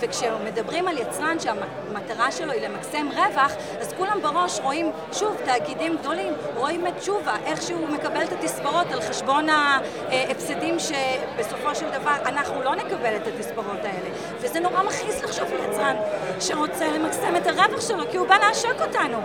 וכשמדברים 0.00 0.88
על 0.88 0.98
יצרן 0.98 1.36
שהמטרה 1.40 2.32
שלו 2.32 2.52
היא 2.52 2.68
למקסם 2.68 3.08
רווח, 3.08 3.52
אז 3.80 3.94
כולם 3.98 4.22
בראש 4.22 4.60
רואים, 4.60 4.90
שוב, 5.12 5.36
תאגידים 5.44 5.96
גדולים, 5.96 6.32
רואים 6.56 6.86
את 6.86 6.96
תשובה, 6.98 7.34
איך 7.44 7.62
שהוא 7.62 7.88
מקבל 7.88 8.22
את 8.22 8.32
התספורות 8.32 8.86
על 8.92 9.00
חשבון 9.00 9.46
ההפסדים 9.48 10.76
שבסופו 10.78 11.74
של 11.74 11.90
דבר 11.90 12.14
אנחנו 12.26 12.62
לא 12.62 12.74
נקבל 12.74 13.16
את 13.16 13.26
התספורות 13.26 13.84
האלה. 13.84 14.08
וזה 14.40 14.60
נורא 14.60 14.82
מכעיס 14.82 15.22
לחשוב 15.22 15.48
על 15.52 15.70
יצרן 15.70 15.96
שרוצה 16.40 16.86
למקסם 16.88 17.36
את 17.36 17.46
הרווח 17.46 17.80
שלו, 17.80 18.04
כי 18.10 18.16
הוא 18.16 18.28
בא 18.28 18.36
לעשוק 18.36 18.80
אותנו. 18.80 19.18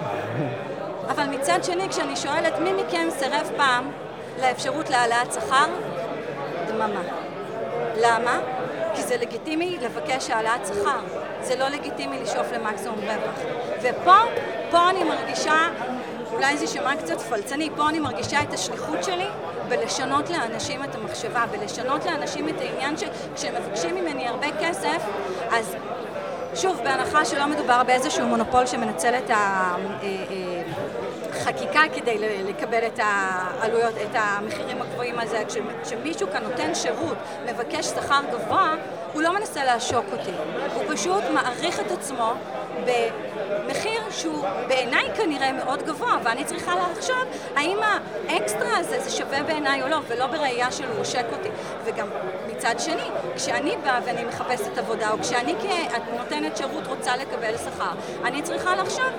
אבל 1.10 1.26
מצד 1.26 1.64
שני, 1.64 1.90
כשאני 1.90 2.16
שואלת 2.16 2.60
מי 2.60 2.74
מכם 2.74 3.08
סירב 3.10 3.52
פעם 3.58 3.92
לאפשרות 4.42 4.90
להעלאת 4.90 5.34
שכר, 5.34 5.66
דממה. 6.68 7.02
למה? 8.02 8.40
כי 8.96 9.02
זה 9.02 9.18
לגיטימי 9.18 9.78
לבקש 9.82 10.30
העלאת 10.30 10.68
שכר, 10.68 11.00
זה 11.42 11.56
לא 11.56 11.68
לגיטימי 11.68 12.20
לשאוף 12.20 12.52
למקסימום 12.52 13.00
רווח. 13.00 13.40
ופה, 13.82 14.16
פה 14.72 14.90
אני 14.90 15.04
מרגישה, 15.04 15.70
אולי 16.34 16.58
זה 16.58 16.64
יישמע 16.64 16.96
קצת 16.96 17.22
פלצני, 17.22 17.70
פה 17.76 17.90
אני 17.90 18.00
מרגישה 18.00 18.42
את 18.42 18.54
השליחות 18.54 19.04
שלי 19.04 19.28
בלשנות 19.70 20.30
לאנשים 20.30 20.84
את 20.84 20.96
המחשבה, 20.96 21.46
בלשנות 21.52 22.06
לאנשים 22.06 22.50
את 22.50 22.62
העניין 22.62 22.96
שכשהם 22.98 23.54
מבקשים 23.56 23.96
ממני 23.96 24.28
הרבה 24.28 24.48
כסף, 24.60 25.04
אז 25.52 25.76
שוב, 26.56 26.82
בהנחה 26.84 27.26
שלא 27.26 27.48
מדובר 27.48 27.84
באיזשהו 27.84 28.28
מונופול 28.28 28.66
שמנצל 28.66 29.14
את 29.16 29.32
החקיקה 29.34 30.61
אה, 31.48 31.90
כדי 31.94 32.18
לקבל 32.44 32.88
את 32.88 33.00
העלויות, 33.04 33.94
את 33.96 34.16
המחירים 34.16 34.82
הגבוהים 34.82 35.20
הזה, 35.20 35.44
כשמישהו 35.84 36.28
כאן 36.32 36.44
נותן 36.44 36.76
שירות, 36.76 37.18
מבקש 37.46 37.86
שכר 37.86 38.22
גבוה, 38.32 38.76
הוא 39.14 39.22
לא 39.22 39.34
מנסה 39.34 39.64
לעשוק 39.64 40.06
אותי, 40.12 40.32
הוא 40.76 40.84
פשוט 40.88 41.24
מעריך 41.34 41.80
את 41.80 41.92
עצמו 41.92 42.34
במחיר 42.86 44.02
שהוא 44.12 44.46
בעיניי 44.68 45.06
כנראה 45.16 45.52
מאוד 45.52 45.84
גבוה, 45.84 46.18
ואני 46.24 46.44
צריכה 46.44 46.74
לחשוב 46.76 47.24
האם 47.56 47.78
האקסטרה 48.30 48.78
הזה 48.78 49.00
זה 49.00 49.10
שווה 49.10 49.44
בעיניי 49.44 49.84
או 49.84 49.88
לא, 49.88 50.00
ולא 50.08 50.28
בראייה 50.28 50.72
של 50.72 50.86
הוא 50.86 51.00
עושק 51.00 51.26
אותי. 51.32 51.50
וגם 51.84 52.08
מצד 52.48 52.76
שני, 52.80 53.10
כשאני 53.36 53.76
באה 53.84 54.00
ואני 54.06 54.24
מחפשת 54.24 54.78
עבודה, 54.78 55.12
או 55.12 55.18
כשאני 55.22 55.56
כנותנת 56.06 56.58
שירות 56.58 56.88
רוצה 56.88 57.18
לקבל 57.18 57.58
שכר, 57.58 57.92
אני 58.24 58.42
צריכה 58.42 58.76
לחשוב 58.76 59.10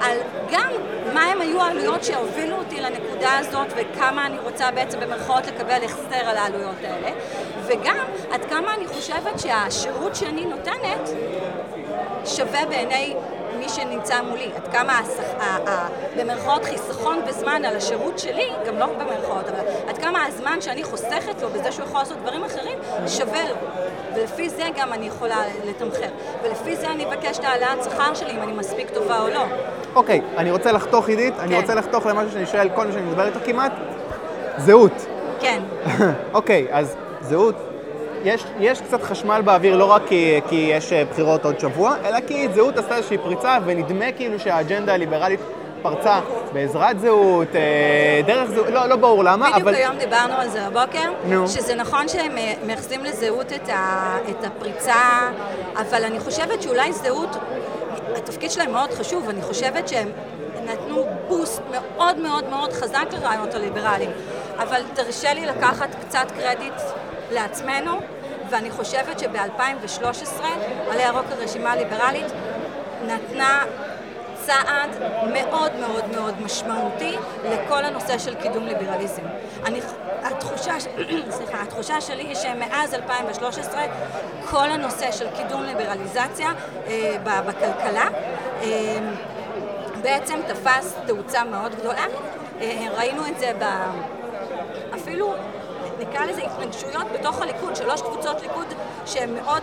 על 0.00 0.18
גם 0.50 0.72
מה 1.14 1.24
הם 1.24 1.40
היו 1.40 1.60
העלויות 1.60 2.04
שהובילו 2.04 2.56
אותי 2.56 2.80
לנקודה 2.80 3.38
הזאת 3.38 3.66
וכמה 3.76 4.26
אני 4.26 4.38
רוצה 4.38 4.70
בעצם 4.70 5.00
במרכאות 5.00 5.46
לקבל 5.46 5.84
החסר 5.84 6.26
על 6.26 6.36
העלויות 6.36 6.76
האלה 6.84 7.10
וגם 7.66 7.96
עד 8.32 8.44
כמה 8.44 8.74
אני 8.74 8.86
חושבת 8.86 9.38
שהשירות 9.38 10.16
שאני 10.16 10.44
נותנת 10.44 11.08
שווה 12.24 12.66
בעיני 12.66 13.14
מי 13.60 13.68
שנמצא 13.68 14.22
מולי, 14.22 14.50
עד 14.56 14.68
כמה 14.72 14.98
השח... 14.98 15.40
ה... 15.40 15.70
ה... 15.70 15.88
במרכאות 16.18 16.64
חיסכון 16.64 17.18
בזמן 17.28 17.64
על 17.64 17.76
השירות 17.76 18.18
שלי, 18.18 18.48
גם 18.66 18.78
לא 18.78 18.86
במרכאות, 18.86 19.48
אבל 19.48 19.64
עד 19.88 19.98
כמה 19.98 20.26
הזמן 20.26 20.60
שאני 20.60 20.84
חוסכת 20.84 21.42
לו 21.42 21.48
בזה 21.48 21.72
שהוא 21.72 21.86
יכול 21.86 22.00
לעשות 22.00 22.18
דברים 22.22 22.44
אחרים, 22.44 22.78
שווה 23.06 23.48
לו. 23.48 23.54
ולפי 24.14 24.48
זה 24.48 24.62
גם 24.76 24.92
אני 24.92 25.06
יכולה 25.06 25.42
לתמחר. 25.64 26.08
ולפי 26.42 26.76
זה 26.76 26.90
אני 26.90 27.04
אבקש 27.04 27.38
את 27.38 27.44
העלאת 27.44 27.84
שכר 27.84 28.14
שלי, 28.14 28.30
אם 28.30 28.42
אני 28.42 28.52
מספיק 28.52 28.90
טובה 28.90 29.20
או 29.20 29.28
לא. 29.28 29.44
אוקיי, 29.94 30.20
אני 30.36 30.50
רוצה 30.50 30.72
לחתוך 30.72 31.08
עידית, 31.08 31.34
אני 31.38 31.54
כן. 31.54 31.60
רוצה 31.60 31.74
לחתוך 31.74 32.06
למשהו 32.06 32.32
שאני 32.32 32.46
שואל 32.46 32.68
כל 32.74 32.86
מי 32.86 32.92
שאני 32.92 33.04
מדבר 33.04 33.26
איתו 33.26 33.38
כמעט, 33.44 33.72
זהות. 34.58 35.06
כן. 35.40 35.62
אוקיי, 36.34 36.66
אז 36.70 36.96
זהות, 37.20 37.54
יש, 38.24 38.44
יש 38.58 38.80
קצת 38.80 39.02
חשמל 39.02 39.40
באוויר 39.44 39.76
לא 39.76 39.84
רק 39.84 40.02
כי, 40.08 40.40
כי 40.48 40.56
יש 40.56 40.92
אה, 40.92 41.04
בחירות 41.04 41.44
עוד 41.44 41.60
שבוע, 41.60 41.96
אלא 42.04 42.20
כי 42.26 42.48
זהות 42.54 42.78
עשתה 42.78 42.96
איזושהי 42.96 43.18
פריצה, 43.18 43.58
ונדמה 43.64 44.12
כאילו 44.12 44.40
שהאג'נדה 44.40 44.94
הליברלית 44.94 45.40
פרצה 45.82 46.20
בעזרת 46.52 47.00
זהות, 47.00 47.56
אה, 47.56 48.20
דרך 48.26 48.50
זהות, 48.50 48.66
לא, 48.68 48.86
לא 48.86 48.96
ברור 48.96 49.24
למה, 49.24 49.46
בדיוק 49.50 49.62
אבל... 49.62 49.74
היום 49.74 49.98
דיברנו 49.98 50.34
על 50.34 50.48
זה 50.48 50.60
בבוקר, 50.70 51.10
נו. 51.24 51.48
שזה 51.48 51.74
נכון 51.74 52.08
שהם 52.08 52.38
אה, 52.38 52.52
מייחסים 52.66 53.04
לזהות 53.04 53.52
את, 53.52 53.68
ה, 53.68 54.16
את 54.30 54.44
הפריצה, 54.44 55.30
אבל 55.76 56.04
אני 56.04 56.20
חושבת 56.20 56.62
שאולי 56.62 56.92
זהות, 56.92 57.36
התפקיד 58.16 58.50
שלהם 58.50 58.72
מאוד 58.72 58.90
חשוב, 58.90 59.28
אני 59.28 59.42
חושבת 59.42 59.88
שהם 59.88 60.08
נתנו 60.64 61.06
בוסט 61.28 61.62
מאוד 61.70 62.18
מאוד 62.18 62.48
מאוד 62.50 62.72
חזק 62.72 63.06
לרעיונות 63.12 63.54
הליברליים, 63.54 64.10
אבל 64.58 64.80
תרשה 64.94 65.34
לי 65.34 65.46
לקחת 65.46 65.88
קצת 66.00 66.26
קרדיט 66.38 66.74
לעצמנו, 67.30 67.92
ואני 68.50 68.70
חושבת 68.70 69.18
שב-2013 69.18 70.44
עלי 70.90 71.02
ירוק 71.02 71.24
הרשימה 71.30 71.72
הליברלית 71.72 72.26
נתנה 73.06 73.64
צעד 74.46 74.90
מאוד 75.32 75.72
מאוד 75.80 76.04
מאוד 76.14 76.42
משמעותי 76.42 77.16
לכל 77.44 77.84
הנושא 77.84 78.18
של 78.18 78.34
קידום 78.34 78.66
ליברליזם. 78.66 79.22
אני, 79.64 79.80
התחושה, 80.22 80.74
סליחה, 81.36 81.62
התחושה 81.62 82.00
שלי 82.00 82.22
היא 82.22 82.34
שמאז 82.34 82.94
2013 82.94 83.82
כל 84.50 84.70
הנושא 84.70 85.12
של 85.12 85.26
קידום 85.36 85.62
ליברליזציה 85.62 86.52
אה, 86.86 87.16
בכלכלה 87.24 88.08
אה, 88.62 88.98
בעצם 90.02 90.40
תפס 90.48 90.94
תאוצה 91.06 91.44
מאוד 91.44 91.74
גדולה. 91.74 92.04
אה, 92.60 92.86
ראינו 92.96 93.26
את 93.26 93.38
זה 93.38 93.52
ב... 93.58 93.64
אפילו 94.94 95.34
נקרא 96.00 96.24
לזה 96.24 96.42
התנגשויות 96.42 97.06
בתוך 97.14 97.42
הליכוד, 97.42 97.76
שלוש 97.76 98.02
קבוצות 98.02 98.42
ליכוד 98.42 98.66
שהן 99.06 99.34
מאוד... 99.34 99.62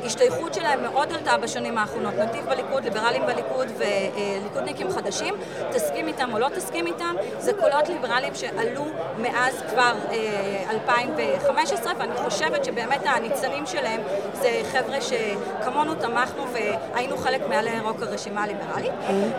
אה, 0.00 0.06
אה, 0.06 0.20
אה, 0.20 0.26
אה, 0.26 0.30
ההשתייכות 0.30 0.54
שלהם 0.54 0.82
מאוד 0.82 1.12
עלתה 1.12 1.36
בשנים 1.38 1.78
האחרונות. 1.78 2.14
נתיב 2.14 2.46
בליכוד, 2.46 2.84
ליברלים 2.84 3.22
בליכוד 3.26 3.68
וליכודניקים 3.78 4.90
חדשים, 4.90 5.34
תסכים 5.72 6.08
איתם 6.08 6.30
או 6.32 6.38
לא 6.38 6.48
תסכים 6.48 6.86
איתם, 6.86 7.14
זה 7.38 7.52
קולות 7.52 7.88
ליברליים 7.88 8.34
שעלו 8.34 8.84
מאז 9.18 9.62
כבר 9.70 9.92
אה, 10.10 10.70
2015, 10.70 11.92
ואני 11.98 12.16
חושבת 12.16 12.64
שבאמת 12.64 13.00
הניצנים 13.04 13.66
שלהם 13.66 14.00
זה 14.34 14.62
חבר'ה 14.72 14.98
שכמונו 15.00 15.94
תמכנו 15.94 16.44
והיינו 16.52 17.16
חלק 17.16 17.48
מעלי 17.48 17.70
ירוק 17.70 18.02
הרשימה 18.02 18.42
הליברלית. 18.42 18.92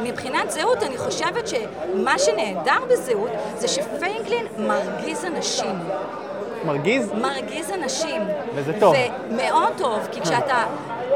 מבחינת 0.03 0.51
זהות, 0.51 0.83
אני 0.83 0.97
חושבת 0.97 1.47
שמה 1.47 2.19
שנהדר 2.19 2.85
בזהות 2.89 3.31
זה 3.57 3.67
שפייגלין 3.67 4.45
מרגיז 4.57 5.25
אנשים. 5.25 5.75
מרגיז? 6.65 7.11
מרגיז 7.13 7.71
אנשים. 7.71 8.21
וזה 8.55 8.73
טוב. 8.79 8.95
ומאוד 9.29 9.73
טוב, 9.77 9.99
כי 10.11 10.21
כשאתה... 10.21 10.63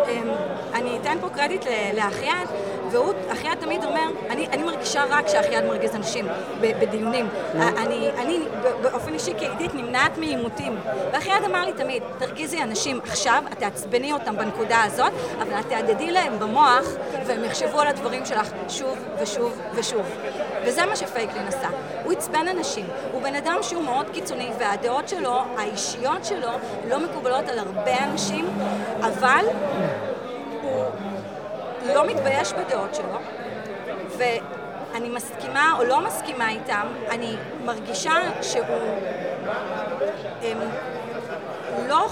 אמ, 0.10 0.30
אני 0.74 0.98
אתן 1.02 1.18
פה 1.22 1.30
קרדיט 1.30 1.66
ל- 1.68 1.96
לאחיעד, 1.96 2.48
והוא, 2.96 3.14
אחיעד 3.30 3.58
תמיד 3.58 3.84
אומר, 3.84 4.10
אני, 4.30 4.48
אני 4.48 4.64
מרגישה 4.64 5.04
רק 5.10 5.28
שאחיעד 5.28 5.66
מרגיז 5.66 5.96
אנשים 5.96 6.28
בדיונים. 6.62 7.28
אני, 7.56 8.10
אני 8.18 8.40
באופן 8.82 9.14
אישי 9.14 9.34
כעידית 9.38 9.76
נמנעת 9.76 10.18
מעימותים. 10.18 10.78
ואחיעד 11.14 11.44
אמר 11.44 11.66
לי 11.66 11.74
תמיד, 11.74 12.04
תרגיזי 12.18 12.64
אנשים 12.64 13.00
עכשיו, 13.04 13.44
את 13.52 13.60
תעצבני 13.60 14.14
אותם 14.14 14.38
בנקודה 14.38 14.84
הזאת, 14.84 15.12
אבל 15.42 15.60
את 15.60 15.66
תהדהדי 15.70 16.12
להם 16.12 16.40
במוח, 16.40 16.86
והם 17.26 17.44
יחשבו 17.44 17.80
על 17.80 17.88
הדברים 17.88 18.26
שלך 18.26 18.52
שוב 18.70 18.98
ושוב 19.22 19.62
ושוב. 19.76 20.06
וזה 20.66 20.86
מה 20.86 20.96
שפייקלין 20.96 21.48
עשה. 21.48 21.70
הוא 22.04 22.14
עצבן 22.14 22.48
אנשים. 22.48 22.86
הוא 23.12 23.22
בן 23.22 23.36
אדם 23.36 23.58
שהוא 23.62 23.84
מאוד 23.84 24.06
קיצוני, 24.14 24.50
והדעות 24.60 25.10
שלו, 25.10 25.42
האישיות 25.58 26.26
שלו, 26.26 26.52
לא 26.90 27.00
מקובלות 27.00 27.50
על 27.50 27.60
הרבה 27.60 28.04
אנשים, 28.04 28.46
אבל 29.02 29.46
לא 31.94 32.08
מתבייש 32.08 32.54
בדעות 32.54 32.96
שלו, 32.96 33.20
ואני 34.18 35.10
מסכימה 35.10 35.76
או 35.78 35.84
לא 35.84 36.02
מסכימה 36.02 36.50
איתם, 36.50 36.88
אני 37.10 37.36
מרגישה 37.66 38.14
שהוא 38.42 38.66
אמ, 40.42 40.58
לא, 41.88 42.08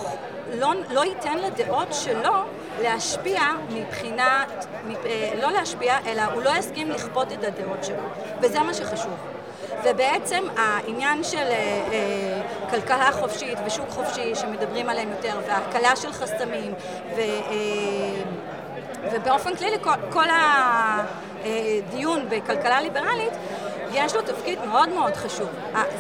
לא, 0.53 0.73
לא 0.89 1.05
ייתן 1.05 1.38
לדעות 1.38 1.93
שלו 1.93 2.33
להשפיע 2.81 3.41
מבחינת, 3.69 4.65
אה, 5.05 5.31
לא 5.41 5.51
להשפיע, 5.51 5.95
אלא 6.05 6.21
הוא 6.21 6.43
לא 6.43 6.49
יסכים 6.49 6.91
לכפות 6.91 7.31
את 7.31 7.43
הדעות 7.43 7.83
שלו, 7.83 8.03
וזה 8.41 8.59
מה 8.59 8.73
שחשוב. 8.73 9.13
ובעצם 9.83 10.43
העניין 10.57 11.23
של 11.23 11.38
אה, 11.38 11.83
אה, 11.91 12.69
כלכלה 12.69 13.12
חופשית 13.12 13.57
ושוק 13.65 13.89
חופשי 13.89 14.36
שמדברים 14.36 14.89
עליהם 14.89 15.09
יותר, 15.12 15.39
והקלה 15.47 15.95
של 15.95 16.12
חסמים, 16.12 16.73
ו... 17.15 17.19
אה, 17.19 18.32
ובאופן 19.11 19.55
כללי 19.55 19.77
כל, 19.81 19.91
כל 20.09 20.27
הדיון 21.43 22.25
בכלכלה 22.29 22.81
ליברלית 22.81 23.33
יש 23.93 24.15
לו 24.15 24.21
תפקיד 24.21 24.59
מאוד 24.65 24.89
מאוד 24.89 25.13
חשוב. 25.13 25.49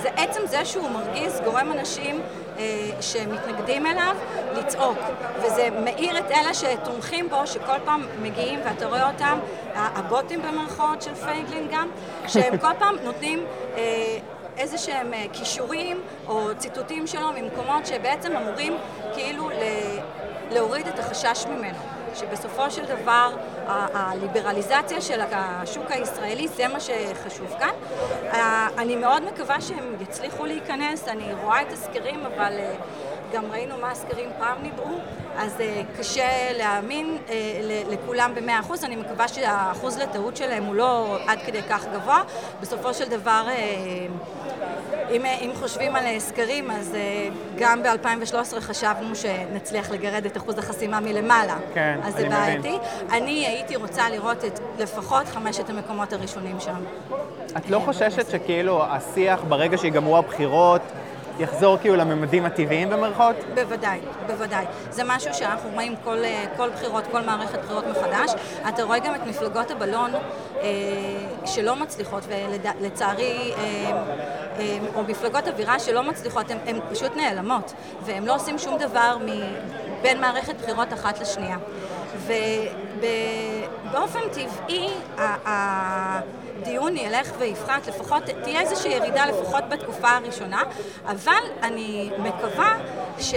זה 0.01 0.09
עצם 0.17 0.41
זה 0.45 0.65
שהוא 0.65 0.89
מרגיז 0.89 1.41
גורם 1.45 1.71
אנשים 1.71 2.21
אה, 2.57 2.89
שמתנגדים 3.01 3.85
אליו 3.85 4.15
לצעוק, 4.53 4.97
וזה 5.41 5.69
מאיר 5.83 6.17
את 6.17 6.31
אלה 6.31 6.53
שתומכים 6.53 7.29
בו, 7.29 7.47
שכל 7.47 7.79
פעם 7.85 8.05
מגיעים 8.21 8.59
ואתה 8.65 8.85
רואה 8.85 9.11
אותם, 9.11 9.39
הבוטים 9.75 10.41
במרכאות 10.41 11.01
של 11.01 11.15
פייגלין 11.15 11.67
גם, 11.71 11.89
שהם 12.27 12.57
כל 12.57 12.73
פעם 12.79 12.95
נותנים 13.03 13.45
אה, 13.77 14.17
איזה 14.57 14.77
שהם 14.77 15.13
אה, 15.13 15.25
כישורים 15.33 16.01
או 16.27 16.49
ציטוטים 16.57 17.07
שלו 17.07 17.31
ממקומות 17.35 17.85
שבעצם 17.85 18.31
אמורים 18.35 18.77
כאילו. 19.13 19.49
להוריד 20.51 20.87
את 20.87 20.99
החשש 20.99 21.45
ממנו. 21.45 21.92
שבסופו 22.15 22.71
של 22.71 22.85
דבר 22.85 23.29
הליברליזציה 23.67 25.01
של 25.01 25.21
השוק 25.31 25.91
הישראלי 25.91 26.47
זה 26.47 26.67
מה 26.67 26.79
שחשוב 26.79 27.55
כאן. 27.59 27.73
אני 28.77 28.95
מאוד 28.95 29.23
מקווה 29.23 29.61
שהם 29.61 29.95
יצליחו 30.01 30.45
להיכנס, 30.45 31.07
אני 31.07 31.33
רואה 31.43 31.61
את 31.61 31.71
הסקרים 31.71 32.19
אבל 32.25 32.53
אה, 32.59 32.75
גם 33.33 33.43
ראינו 33.51 33.77
מה 33.77 33.91
הסקרים 33.91 34.29
פעם 34.39 34.61
ניבאו, 34.61 34.97
אז 35.37 35.61
אה, 35.61 35.81
קשה 35.97 36.53
להאמין 36.57 37.17
אה, 37.29 37.35
לכולם 37.89 38.31
במאה 38.35 38.59
אחוז, 38.59 38.83
אני 38.83 38.95
מקווה 38.95 39.27
שהאחוז 39.27 39.97
לטעות 39.97 40.37
שלהם 40.37 40.63
הוא 40.63 40.75
לא 40.75 41.17
עד 41.27 41.39
כדי 41.45 41.63
כך 41.69 41.85
גבוה. 41.93 42.23
בסופו 42.61 42.93
של 42.93 43.09
דבר 43.09 43.47
אם, 45.11 45.25
אם 45.25 45.51
חושבים 45.59 45.95
על 45.95 46.05
אה, 46.05 46.19
סקרים, 46.19 46.71
אז 46.71 46.95
אה, 46.95 47.29
גם 47.57 47.83
ב-2013 47.83 48.59
חשבנו 48.59 49.15
שנצליח 49.15 49.91
לגרד 49.91 50.25
את 50.25 50.37
אחוז 50.37 50.57
החסימה 50.57 50.99
מלמעלה. 50.99 51.57
כן, 51.73 51.99
אז 52.03 52.13
זה. 52.13 52.29
בעייתי. 52.29 52.77
אני 53.11 53.47
הייתי 53.47 53.75
רוצה 53.75 54.09
לראות 54.09 54.45
את 54.45 54.59
לפחות 54.79 55.27
חמשת 55.27 55.69
המקומות 55.69 56.13
הראשונים 56.13 56.59
שם. 56.59 56.83
את 57.57 57.69
לא 57.69 57.79
חוששת 57.79 58.29
שכאילו 58.31 58.83
השיח, 58.85 59.43
ברגע 59.49 59.77
שיגמרו 59.77 60.17
הבחירות, 60.17 60.81
יחזור 61.39 61.77
כאילו 61.77 61.95
לממדים 61.95 62.45
הטבעיים 62.45 62.89
במרכאות? 62.89 63.35
בוודאי, 63.55 63.99
בוודאי. 64.27 64.65
זה 64.89 65.01
משהו 65.05 65.33
שאנחנו 65.33 65.69
רואים 65.73 65.95
כל, 66.03 66.17
אה, 66.23 66.45
כל 66.57 66.69
בחירות, 66.69 67.03
כל 67.11 67.21
מערכת 67.21 67.59
בחירות 67.59 67.83
מחדש. 67.87 68.31
אתה 68.69 68.83
רואה 68.83 68.99
גם 68.99 69.15
את 69.15 69.27
מפלגות 69.27 69.71
הבלון 69.71 70.11
אה, 70.15 70.69
שלא 71.45 71.75
מצליחות, 71.75 72.23
ולצערי, 72.79 73.53
אה, 73.57 73.91
אה, 74.59 74.77
או 74.95 75.03
מפלגות 75.03 75.47
אווירה 75.47 75.79
שלא 75.79 76.03
מצליחות, 76.03 76.45
הן 76.65 76.79
פשוט 76.91 77.15
נעלמות, 77.15 77.73
והם 78.05 78.27
לא 78.27 78.35
עושים 78.35 78.59
שום 78.59 78.77
דבר 78.77 79.17
בין 80.01 80.21
מערכת 80.21 80.55
בחירות 80.61 80.93
אחת 80.93 81.19
לשנייה. 81.21 81.57
ובאופן 83.91 84.19
טבעי, 84.31 84.89
ה- 85.17 86.19
הדיון 86.61 86.97
ילך 86.97 87.31
ויפחת, 87.39 87.87
לפחות 87.87 88.23
תהיה 88.43 88.61
איזושהי 88.61 88.91
ירידה 88.91 89.25
לפחות 89.25 89.63
בתקופה 89.69 90.09
הראשונה, 90.09 90.63
אבל 91.05 91.41
אני 91.61 92.09
מקווה 92.19 92.77
ש... 93.19 93.33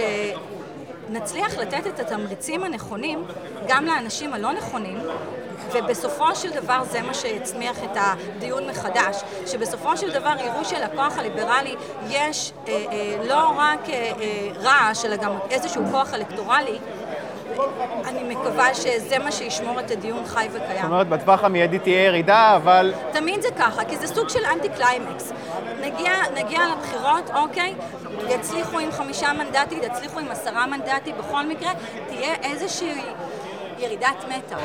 נצליח 1.09 1.57
לתת 1.57 1.87
את 1.87 1.99
התמריצים 1.99 2.63
הנכונים 2.63 3.23
גם 3.67 3.85
לאנשים 3.85 4.33
הלא 4.33 4.53
נכונים, 4.53 4.99
ובסופו 5.73 6.35
של 6.35 6.51
דבר 6.51 6.83
זה 6.91 7.01
מה 7.01 7.13
שיצמיח 7.13 7.83
את 7.83 7.89
הדיון 7.95 8.69
מחדש, 8.69 9.21
שבסופו 9.45 9.97
של 9.97 10.11
דבר 10.13 10.33
יראו 10.39 10.65
שלכוח 10.65 11.17
הליברלי 11.17 11.75
יש 12.09 12.53
אה, 12.67 12.85
אה, 12.91 13.27
לא 13.27 13.53
רק 13.57 13.89
אה, 13.89 14.11
אה, 14.21 14.49
רעש, 14.61 15.05
אלא 15.05 15.15
גם 15.15 15.31
איזשהו 15.49 15.83
כוח 15.91 16.13
אלקטורלי. 16.13 16.79
אני 18.05 18.35
מקווה 18.35 18.73
שזה 18.73 19.19
מה 19.19 19.31
שישמור 19.31 19.79
את 19.79 19.91
הדיון 19.91 20.25
חי 20.25 20.47
וקיים. 20.51 20.81
זאת 20.81 20.83
אומרת, 20.83 21.09
בטווח 21.09 21.43
המיידי 21.43 21.79
תהיה 21.79 22.03
ירידה, 22.05 22.55
אבל... 22.55 22.93
תמיד 23.11 23.41
זה 23.41 23.49
ככה, 23.59 23.85
כי 23.85 23.97
זה 23.97 24.07
סוג 24.07 24.29
של 24.29 24.45
אנטי 24.53 24.69
קליימקס. 24.69 25.31
נגיע, 25.81 26.13
נגיע 26.35 26.59
לבחירות, 26.71 27.31
אוקיי, 27.35 27.75
יצליחו 28.29 28.79
עם 28.79 28.91
חמישה 28.91 29.33
מנדטים, 29.33 29.79
יצליחו 29.83 30.19
עם 30.19 30.31
עשרה 30.31 30.67
מנדטים, 30.67 31.15
בכל 31.17 31.45
מקרה 31.47 31.71
תהיה 32.07 32.35
איזושהי 32.43 33.01
ירידת 33.77 34.23
מתח, 34.29 34.59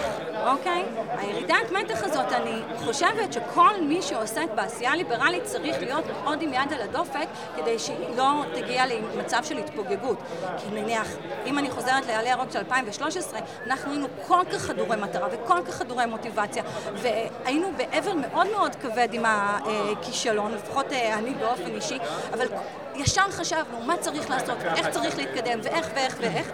אוקיי? 0.46 0.84
הירידת 1.18 1.70
מתח 1.72 2.02
הזאת, 2.04 2.32
אני 2.32 2.62
חושבת 2.76 3.32
שכל 3.32 3.80
מי 3.80 4.02
שעוסק 4.02 4.46
בעשייה 4.54 4.96
ליברלית 4.96 5.44
צריך 5.44 5.76
להיות 5.80 6.04
מאוד 6.06 6.42
עם 6.42 6.52
יד 6.52 6.72
על 6.72 6.80
הדופק 6.82 7.26
כדי 7.56 7.78
שהיא 7.78 8.16
לא 8.16 8.44
תגיע 8.54 8.84
למצב 8.86 9.44
של 9.44 9.58
התפוגגות. 9.58 10.18
כי 10.58 10.80
נניח, 10.80 11.08
אם 11.46 11.58
אני 11.58 11.70
חוזרת 11.70 12.06
לעלי 12.06 12.30
ירוק 12.30 12.50
של 12.50 12.58
2013, 12.58 13.40
אנחנו 13.66 13.90
היינו 13.90 14.06
כל 14.26 14.40
כך 14.52 14.58
חדורי 14.58 14.96
מטרה 14.96 15.28
וכל 15.32 15.58
כך 15.66 15.74
חדורי 15.74 16.06
מוטיבציה, 16.06 16.62
והיינו 16.94 17.70
בעבר 17.76 18.12
מאוד 18.14 18.46
מאוד 18.50 18.74
כבד 18.74 19.08
עם 19.12 19.22
הכישלון, 19.26 20.52
לפחות 20.52 20.92
אה, 20.92 21.14
אני 21.14 21.34
באופן 21.34 21.74
אישי, 21.74 21.98
אבל 22.32 22.46
ישר 22.94 23.30
חשבנו 23.30 23.80
מה 23.80 23.96
צריך 23.96 24.30
לעשות, 24.30 24.56
איך 24.76 24.88
צריך 24.88 25.18
להתקדם, 25.18 25.58
ואיך 25.62 25.90
ואיך 25.94 26.16
ואיך. 26.20 26.52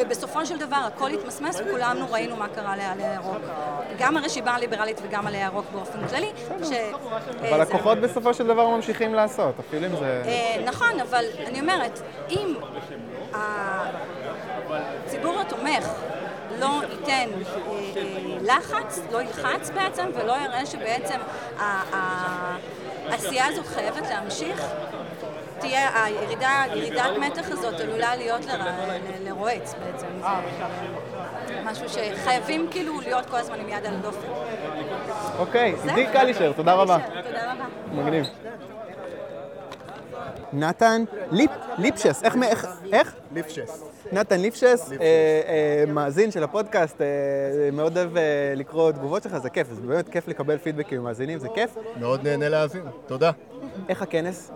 ובסופו 0.00 0.46
של 0.46 0.58
דבר 0.58 0.76
הכל 0.76 1.10
התמסמס 1.10 1.60
וכולנו 1.60 2.06
ראינו 2.10 2.36
מה 2.36 2.48
קרה 2.48 2.76
לעלי 2.76 3.04
הירוק. 3.04 3.36
גם 3.98 4.16
הרשימה 4.16 4.54
הליברלית 4.54 5.00
וגם 5.02 5.26
עלי 5.26 5.36
הירוק 5.36 5.64
באופן 5.72 6.08
כללי. 6.08 6.30
ש... 6.64 6.70
אבל 7.40 7.60
אה, 7.60 7.62
הכוחות 7.62 7.98
בסופו 7.98 8.34
של 8.34 8.46
דבר 8.46 8.68
ממשיכים 8.68 9.14
לעשות, 9.14 9.54
אפילו 9.60 9.86
אם 9.86 9.96
זה... 9.96 10.22
אה, 10.24 10.62
נכון, 10.64 11.00
אבל 11.00 11.24
אני 11.46 11.60
אומרת, 11.60 12.00
אם 12.30 12.54
הציבור 15.06 15.40
התומך 15.40 15.88
לא 16.58 16.82
ייתן 16.90 17.28
אה, 17.36 18.38
לחץ, 18.40 19.00
לא 19.12 19.22
ילחץ 19.22 19.70
בעצם, 19.70 20.04
ולא 20.14 20.32
יראה 20.32 20.66
שבעצם 20.66 21.18
העשייה 23.08 23.46
הזאת 23.46 23.66
חייבת 23.66 24.08
להמשיך, 24.10 24.64
תהיה 25.60 26.04
הירידה, 26.04 26.64
ירידת 26.74 27.10
מתח 27.20 27.50
הזאת 27.50 27.80
עלולה 27.80 28.16
להיות 28.16 28.40
לרועץ 29.24 29.74
בעצם. 29.74 30.06
זה 31.48 31.60
משהו 31.64 31.88
שחייבים 31.88 32.68
כאילו 32.70 33.00
להיות 33.00 33.26
כל 33.26 33.36
הזמן 33.36 33.60
עם 33.60 33.68
יד 33.68 33.86
על 33.86 33.94
הדופק. 33.94 34.28
אוקיי. 35.38 35.74
עידית 35.88 36.08
קלישר, 36.12 36.52
תודה 36.52 36.74
רבה. 36.74 36.98
תודה 37.24 37.52
רבה. 37.52 37.64
מגניב. 37.92 38.26
נתן 40.52 41.04
ליפ, 41.30 41.50
ליפשס, 41.78 42.22
איך, 42.22 42.34
איך, 42.42 42.66
איך? 42.92 43.14
ליפשס. 43.32 43.84
נתן 44.12 44.40
ליפשס, 44.40 44.90
אה, 44.92 44.96
אה, 44.98 45.84
מאזין 45.92 46.30
של 46.30 46.44
הפודקאסט, 46.44 47.00
אה, 47.00 47.06
מאוד 47.72 47.98
אוהב 47.98 48.16
אה, 48.16 48.52
לקרוא 48.56 48.92
תגובות 48.92 49.22
שלך, 49.22 49.38
זה 49.38 49.50
כיף, 49.50 49.66
זה 49.70 49.80
באמת 49.80 50.08
כיף 50.08 50.28
לקבל 50.28 50.58
פידבקים 50.58 51.00
ממאזינים, 51.00 51.38
זה 51.38 51.48
כיף. 51.54 51.76
מאוד 51.96 52.22
נהנה 52.28 52.48
להאזין, 52.48 52.82
תודה. 53.06 53.30
איך 53.88 54.02
הכנס? 54.02 54.50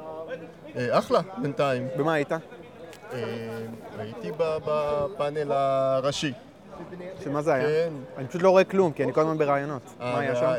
אה, 0.76 0.98
אחלה, 0.98 1.20
בינתיים. 1.38 1.88
במה 1.96 2.12
היית? 2.12 2.32
אה, 2.32 2.38
הייתי 3.98 4.30
בפאנל 4.38 5.52
הראשי. 5.52 6.32
שמה 7.24 7.42
זה 7.42 7.54
היה? 7.54 7.64
כן. 7.64 7.92
אני 8.16 8.28
פשוט 8.28 8.42
לא 8.42 8.50
רואה 8.50 8.64
כלום, 8.64 8.92
כי 8.92 9.04
אני 9.04 9.12
כל 9.12 9.20
הזמן 9.20 9.38
ברעיונות. 9.38 9.82
אה, 10.00 10.12
מה 10.12 10.18
היה 10.18 10.36
שם? 10.36 10.52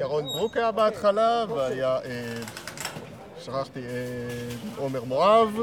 ירון 0.00 0.24
ברוק 0.24 0.56
היה 0.56 0.70
בהתחלה, 0.70 1.44
והיה, 1.48 1.98
שכחתי, 3.40 3.80
עומר 4.76 5.04
מואב, 5.04 5.58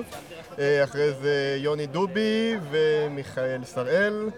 אחרי 0.83 1.11
זה 1.11 1.57
יוני 1.59 1.85
דובי 1.85 2.57
ומיכאל 2.71 3.61
שראל, 3.65 4.29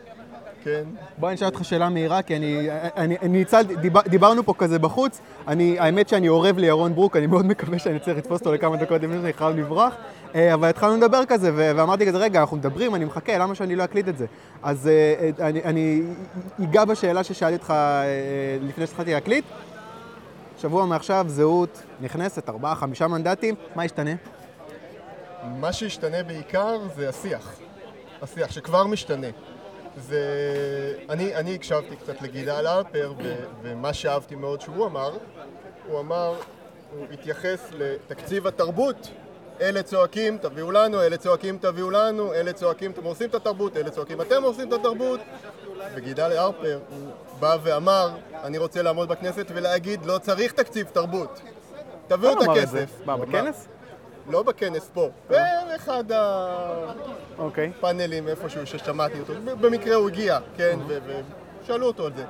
כן. 0.63 0.83
בוא 1.17 1.27
אני 1.27 1.35
אשאל 1.35 1.47
אותך 1.47 1.65
שאלה 1.65 1.89
מהירה, 1.89 2.21
כי 2.21 2.35
אני, 2.35 2.67
אני, 2.71 3.17
אני 3.21 3.37
ניצלתי, 3.37 3.75
דיבר, 3.75 4.01
דיברנו 4.01 4.43
פה 4.43 4.53
כזה 4.57 4.79
בחוץ, 4.79 5.21
אני, 5.47 5.79
האמת 5.79 6.09
שאני 6.09 6.29
אורב 6.29 6.57
לירון 6.57 6.95
ברוק, 6.95 7.15
אני 7.15 7.27
מאוד 7.27 7.45
מקווה 7.45 7.79
שאני 7.79 7.99
צריך 7.99 8.17
לתפוס 8.17 8.39
אותו 8.39 8.53
לכמה 8.53 8.77
דקות 8.77 9.01
לפני 9.01 9.15
שאני 9.21 9.33
חייב 9.33 9.57
לברוח, 9.57 9.93
אה, 10.35 10.53
אבל 10.53 10.69
התחלנו 10.69 10.97
לדבר 10.97 11.25
כזה, 11.25 11.51
ו- 11.53 11.71
ואמרתי 11.75 12.07
כזה, 12.07 12.17
רגע, 12.17 12.41
אנחנו 12.41 12.57
מדברים, 12.57 12.95
אני 12.95 13.05
מחכה, 13.05 13.37
למה 13.37 13.55
שאני 13.55 13.75
לא 13.75 13.83
אקליט 13.83 14.07
את 14.07 14.17
זה? 14.17 14.25
אז 14.63 14.87
אה, 14.87 15.29
אה, 15.39 15.47
אני, 15.47 15.63
אני 15.63 16.01
אגע 16.63 16.85
בשאלה 16.85 17.23
ששאלתי 17.23 17.55
אותך 17.55 17.73
לפני 18.61 18.87
שהתחלתי 18.87 19.13
להקליט. 19.13 19.45
שבוע 20.57 20.85
מעכשיו, 20.85 21.25
זהות 21.29 21.81
נכנסת, 22.01 22.49
ארבעה, 22.49 22.75
חמישה 22.75 23.07
מנדטים, 23.07 23.55
מה 23.75 23.85
ישתנה? 23.85 24.11
מה 25.59 25.73
שישתנה 25.73 26.23
בעיקר 26.23 26.77
זה 26.95 27.09
השיח. 27.09 27.59
השיח 28.21 28.51
שכבר 28.51 28.87
משתנה. 28.87 29.27
זה... 29.97 30.19
אני, 31.09 31.35
אני 31.35 31.55
הקשבתי 31.55 31.95
קצת 31.95 32.21
לגילה 32.21 32.59
אלפר, 32.59 33.13
ו... 33.17 33.35
ומה 33.61 33.93
שאהבתי 33.93 34.35
מאוד 34.35 34.61
שהוא 34.61 34.85
אמר, 34.85 35.17
הוא 35.87 35.99
אמר, 35.99 36.35
הוא 36.91 37.05
התייחס 37.13 37.69
לתקציב 37.73 38.47
התרבות. 38.47 39.09
אלה 39.61 39.83
צועקים, 39.83 40.37
תביאו 40.37 40.71
לנו, 40.71 41.01
אלה 41.01 41.17
צועקים, 41.17 41.57
תביאו 41.57 41.89
לנו, 41.89 42.33
אלה 42.33 42.53
צועקים, 42.53 42.91
אתם 42.91 43.03
עושים 43.03 43.29
את 43.29 43.35
התרבות, 43.35 43.77
אלה 43.77 43.89
צועקים, 43.89 44.21
אתם 44.21 44.43
עושים 44.43 44.67
את 44.67 44.73
התרבות. 44.73 45.19
וגידל 45.95 46.37
הרפר, 46.37 46.79
הוא 46.89 47.11
בא 47.39 47.57
ואמר, 47.63 48.09
אני 48.43 48.57
רוצה 48.57 48.81
לעמוד 48.81 49.09
בכנסת 49.09 49.45
ולהגיד, 49.53 50.05
לא 50.05 50.17
צריך 50.17 50.51
תקציב 50.51 50.87
תרבות. 50.93 51.41
תביאו 52.07 52.43
את? 52.43 52.47
הכסף. 52.49 53.01
מה. 53.05 53.17
בכנס? 53.17 53.67
לא 54.29 54.43
בכנס 54.43 54.89
פה, 54.93 55.09
באחד 55.29 56.03
אוקיי. 57.37 57.71
הפאנלים 57.77 58.27
איפשהו 58.27 58.67
ששמעתי 58.67 59.19
אותו, 59.19 59.33
במקרה 59.61 59.95
הוא 59.95 60.09
הגיע, 60.09 60.39
כן, 60.57 60.79
ו- 60.87 60.97
ושאלו 61.63 61.87
אותו 61.87 62.05
על 62.05 62.11
זה. 62.15 62.23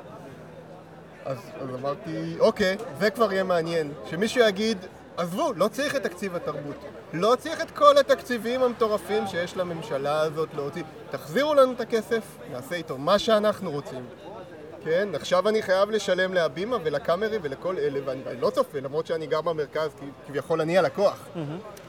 אז, 1.25 1.37
אז 1.61 1.69
אמרתי, 1.79 2.35
אוקיי, 2.39 2.77
זה 2.99 3.09
כבר 3.09 3.33
יהיה 3.33 3.43
מעניין, 3.43 3.93
שמישהו 4.05 4.43
יגיד, 4.47 4.77
עזבו, 5.17 5.53
לא 5.55 5.67
צריך 5.67 5.95
את 5.95 6.03
תקציב 6.03 6.35
התרבות, 6.35 6.75
לא 7.13 7.35
צריך 7.39 7.61
את 7.61 7.71
כל 7.71 7.97
התקציבים 7.97 8.63
המטורפים 8.63 9.27
שיש 9.27 9.57
לממשלה 9.57 10.21
הזאת 10.21 10.49
להוציא, 10.55 10.83
תחזירו 11.11 11.53
לנו 11.53 11.71
את 11.71 11.81
הכסף, 11.81 12.23
נעשה 12.51 12.75
איתו 12.75 12.97
מה 12.97 13.19
שאנחנו 13.19 13.71
רוצים. 13.71 14.05
כן, 14.83 15.09
עכשיו 15.13 15.49
אני 15.49 15.61
חייב 15.61 15.89
לשלם 15.89 16.33
להבימה 16.33 16.77
ולקאמרי 16.83 17.37
ולכל 17.41 17.77
אלה, 17.77 17.99
ואני 18.05 18.21
לא 18.41 18.49
צופה, 18.49 18.79
למרות 18.79 19.07
שאני 19.07 19.27
גר 19.27 19.41
במרכז, 19.41 19.89
כי 19.99 20.05
כביכול 20.27 20.61
אני 20.61 20.77
הלקוח. 20.77 21.27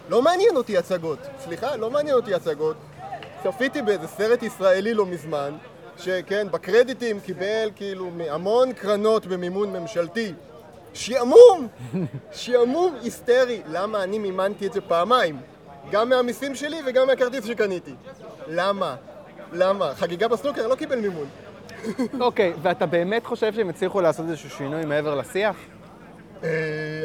לא 0.08 0.22
מעניין 0.22 0.56
אותי 0.56 0.78
הצגות, 0.78 1.18
סליחה, 1.44 1.76
לא 1.76 1.90
מעניין 1.90 2.16
אותי 2.16 2.34
הצגות. 2.34 2.76
צפיתי 3.42 3.82
באיזה 3.82 4.06
סרט 4.06 4.42
ישראלי 4.42 4.94
לא 4.94 5.06
מזמן, 5.06 5.56
שכן, 5.96 6.46
בקרדיטים 6.50 7.20
קיבל 7.20 7.70
כאילו 7.76 8.10
המון 8.30 8.72
קרנות 8.72 9.26
במימון 9.26 9.72
ממשלתי. 9.72 10.32
שעמום! 10.94 11.68
שעמום 12.32 12.94
היסטרי. 13.02 13.62
למה 13.66 14.02
אני 14.02 14.18
מימנתי 14.18 14.66
את 14.66 14.72
זה 14.72 14.80
פעמיים? 14.80 15.40
גם 15.90 16.08
מהמיסים 16.08 16.54
שלי 16.54 16.76
וגם 16.86 17.06
מהכרטיס 17.06 17.44
שקניתי. 17.44 17.94
למה? 18.48 18.96
למה? 19.52 19.94
חגיגה 19.94 20.28
בסנוקר 20.28 20.66
לא 20.66 20.74
קיבל 20.74 21.00
מימון. 21.00 21.26
אוקיי, 22.20 22.52
ואתה 22.62 22.86
באמת 22.86 23.26
חושב 23.26 23.52
שהם 23.52 23.68
הצליחו 23.68 24.00
לעשות 24.00 24.26
איזשהו 24.28 24.50
שינוי 24.50 24.84
מעבר 24.84 25.14
לשיח? 25.14 25.56
אה, 26.44 26.48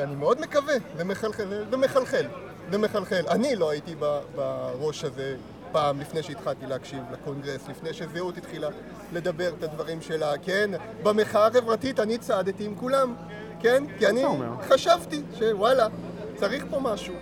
אני 0.04 0.16
מאוד 0.16 0.42
מקווה, 0.42 0.76
זה 0.98 1.78
מחלחל, 1.78 2.26
זה 2.72 2.78
מחלחל, 2.78 3.16
זה 3.16 3.22
מחלחל. 3.22 3.36
אני 3.36 3.56
לא 3.56 3.70
הייתי 3.70 3.96
בראש 4.36 5.04
הזה 5.04 5.36
פעם 5.72 6.00
לפני 6.00 6.24
שהתחלתי 6.24 6.66
להקשיב 6.66 7.00
לקונגרס, 7.12 7.68
לפני 7.70 7.94
שזהות 7.94 8.38
התחילה 8.38 8.68
לדבר 9.14 9.54
את 9.60 9.64
הדברים 9.64 10.02
שלה, 10.02 10.38
כן? 10.38 10.72
במחאה 11.04 11.48
החברתית 11.48 12.00
אני 12.00 12.18
צעדתי 12.18 12.66
עם 12.66 12.76
כולם, 12.76 13.16
כן? 13.60 13.84
כי 14.00 14.08
אני? 14.08 14.24
חשבתי 14.70 15.22
שוואלה, 15.40 15.88
צריך 16.36 16.66
פה 16.70 16.80
משהו. 16.80 17.14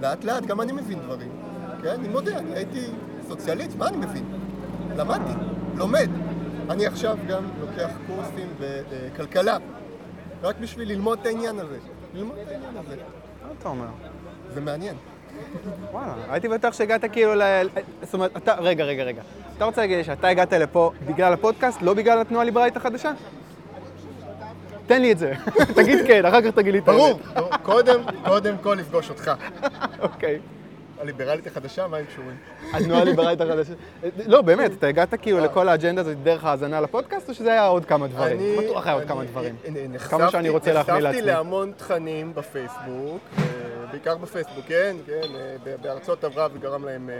לאט 0.00 0.24
לאט 0.24 0.42
גם 0.46 0.60
אני 0.60 0.72
מבין 0.72 1.00
דברים, 1.00 1.32
כן? 1.82 1.88
אני 1.88 2.08
מודה, 2.08 2.38
אני 2.38 2.54
הייתי 2.54 2.86
סוציאליסט, 3.28 3.76
מה 3.76 3.88
אני 3.88 3.96
מבין? 3.96 4.24
למדתי, 4.96 5.32
לומד. 5.74 6.10
אני 6.70 6.86
עכשיו 6.86 7.18
גם 7.28 7.44
לוקח 7.60 7.90
קורסים 8.06 8.54
בכלכלה, 8.60 9.56
רק 10.42 10.56
בשביל 10.60 10.88
ללמוד 10.88 11.18
את 11.20 11.26
העניין 11.26 11.58
הזה. 11.58 11.78
ללמוד 12.14 12.38
את 12.38 12.48
העניין 12.48 12.76
הזה. 12.76 12.96
מה 13.42 13.52
אתה 13.60 13.68
אומר? 13.68 13.86
זה 14.54 14.60
מעניין. 14.60 14.96
וואלה, 15.92 16.14
הייתי 16.30 16.48
בטוח 16.48 16.74
שהגעת 16.74 17.04
כאילו 17.12 17.34
ל... 17.34 17.42
זאת 18.02 18.14
אומרת, 18.14 18.36
אתה... 18.36 18.54
רגע, 18.54 18.84
רגע, 18.84 19.02
רגע. 19.02 19.22
אתה 19.56 19.64
רוצה 19.64 19.80
להגיד 19.80 19.96
לי 19.96 20.04
שאתה 20.04 20.28
הגעת 20.28 20.52
לפה 20.52 20.90
בגלל 21.06 21.32
הפודקאסט, 21.32 21.82
לא 21.82 21.94
בגלל 21.94 22.20
התנועה 22.20 22.42
הליברלית 22.42 22.76
החדשה? 22.76 23.12
תן 24.86 25.02
לי 25.02 25.12
את 25.12 25.18
זה. 25.18 25.32
תגיד 25.76 26.06
כן, 26.06 26.24
אחר 26.24 26.42
כך 26.42 26.48
תגיד 26.48 26.72
לי 26.72 26.78
את 26.78 26.88
האמת. 26.88 26.98
ברור. 26.98 27.20
קודם, 27.62 28.02
קודם 28.24 28.54
כל 28.62 28.76
לפגוש 28.80 29.10
אותך. 29.10 29.30
אוקיי. 29.98 30.38
הליברלית 31.00 31.46
החדשה, 31.46 31.86
מה 31.86 31.96
הם 31.96 32.04
קשורים? 32.04 32.36
התנועה 32.72 33.00
הליברלית 33.00 33.40
החדשה. 33.40 33.72
לא, 34.26 34.42
באמת, 34.42 34.72
אתה 34.72 34.86
הגעת 34.86 35.14
כאילו 35.22 35.40
לכל 35.40 35.68
האג'נדה 35.68 36.00
הזאת 36.00 36.22
דרך 36.22 36.44
האזנה 36.44 36.80
לפודקאסט, 36.80 37.28
או 37.28 37.34
שזה 37.34 37.52
היה 37.52 37.66
עוד 37.66 37.84
כמה 37.84 38.06
דברים? 38.06 38.38
בטוח 38.58 38.86
היה 38.86 38.94
עוד 38.94 39.04
כמה 39.04 39.24
דברים. 39.24 39.56
כמה 40.08 40.30
שאני 40.30 40.48
רוצה 40.48 40.72
להחמיא 40.72 40.94
נחשפתי 40.94 41.16
לעצמי. 41.16 41.32
להמון 41.32 41.72
תכנים 41.76 42.34
בפייסבוק, 42.34 43.20
אה, 43.38 43.42
בעיקר 43.94 44.16
בפייסבוק, 44.16 44.64
כן, 44.68 44.96
כן, 45.06 45.34
אה, 45.34 45.76
בארצות 45.82 46.24
ערב 46.24 46.52
זה 46.52 46.58
גרם 46.58 46.84
להם 46.84 47.10
אה, 47.10 47.14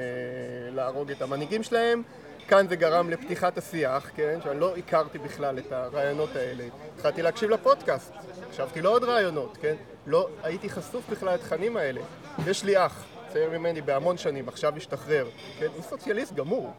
להרוג 0.71 1.11
את 1.11 1.23
המנהיגים 1.23 1.63
שלהם. 1.63 2.03
כאן 2.49 2.69
זה 2.69 2.77
גרם 2.77 3.11
לפתיחת 3.11 3.59
השיח, 3.59 4.11
כן, 4.17 4.39
שאני 4.45 4.61
לא 4.61 4.77
הכרתי 4.77 5.19
בכלל 5.19 5.59
את 5.59 5.73
הרעיונות 5.73 6.37
האלה. 6.37 6.65
התחלתי 6.97 7.23
להקשיב 7.23 7.51
לפודקאסט, 7.51 8.13
הקשבתי 8.49 8.83
לעוד 8.83 9.05
רעיונות, 9.05 9.59
כן? 9.61 9.75
לא 10.07 10.29
הייתי 10.43 10.71
חשוף 10.71 11.11
בכלל 11.11 11.35
לתכנים 11.35 11.77
האלה. 11.77 12.01
יש 12.47 12.65
לי 12.65 12.87
אח, 12.87 13.05
צעיר 13.29 13.59
ממני 13.59 13.81
בהמון 13.81 14.19
שנים, 14.19 14.49
עכשיו 14.49 14.77
השתחרר, 14.77 15.27
כן? 15.59 15.69
הוא 15.75 15.83
סוציאליסט 15.83 16.35
גמור, 16.35 16.73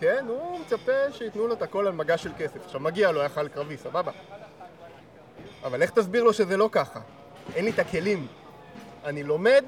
כן? 0.00 0.24
הוא 0.28 0.60
מצפה 0.60 1.12
שייתנו 1.12 1.46
לו 1.46 1.54
את 1.54 1.62
הכל 1.62 1.86
על 1.86 1.92
מגש 1.92 2.22
של 2.22 2.32
כסף. 2.38 2.64
עכשיו, 2.64 2.80
מגיע 2.80 3.12
לו, 3.12 3.20
היה 3.20 3.28
חייל 3.28 3.48
קרבי, 3.48 3.76
סבבה. 3.76 4.12
אבל 5.64 5.82
איך 5.82 5.90
תסביר 5.90 6.24
לו 6.24 6.32
שזה 6.32 6.56
לא 6.56 6.68
ככה? 6.72 7.00
אין 7.54 7.64
לי 7.64 7.70
את 7.70 7.78
הכלים. 7.78 8.39
אני 9.04 9.22
לומד 9.22 9.64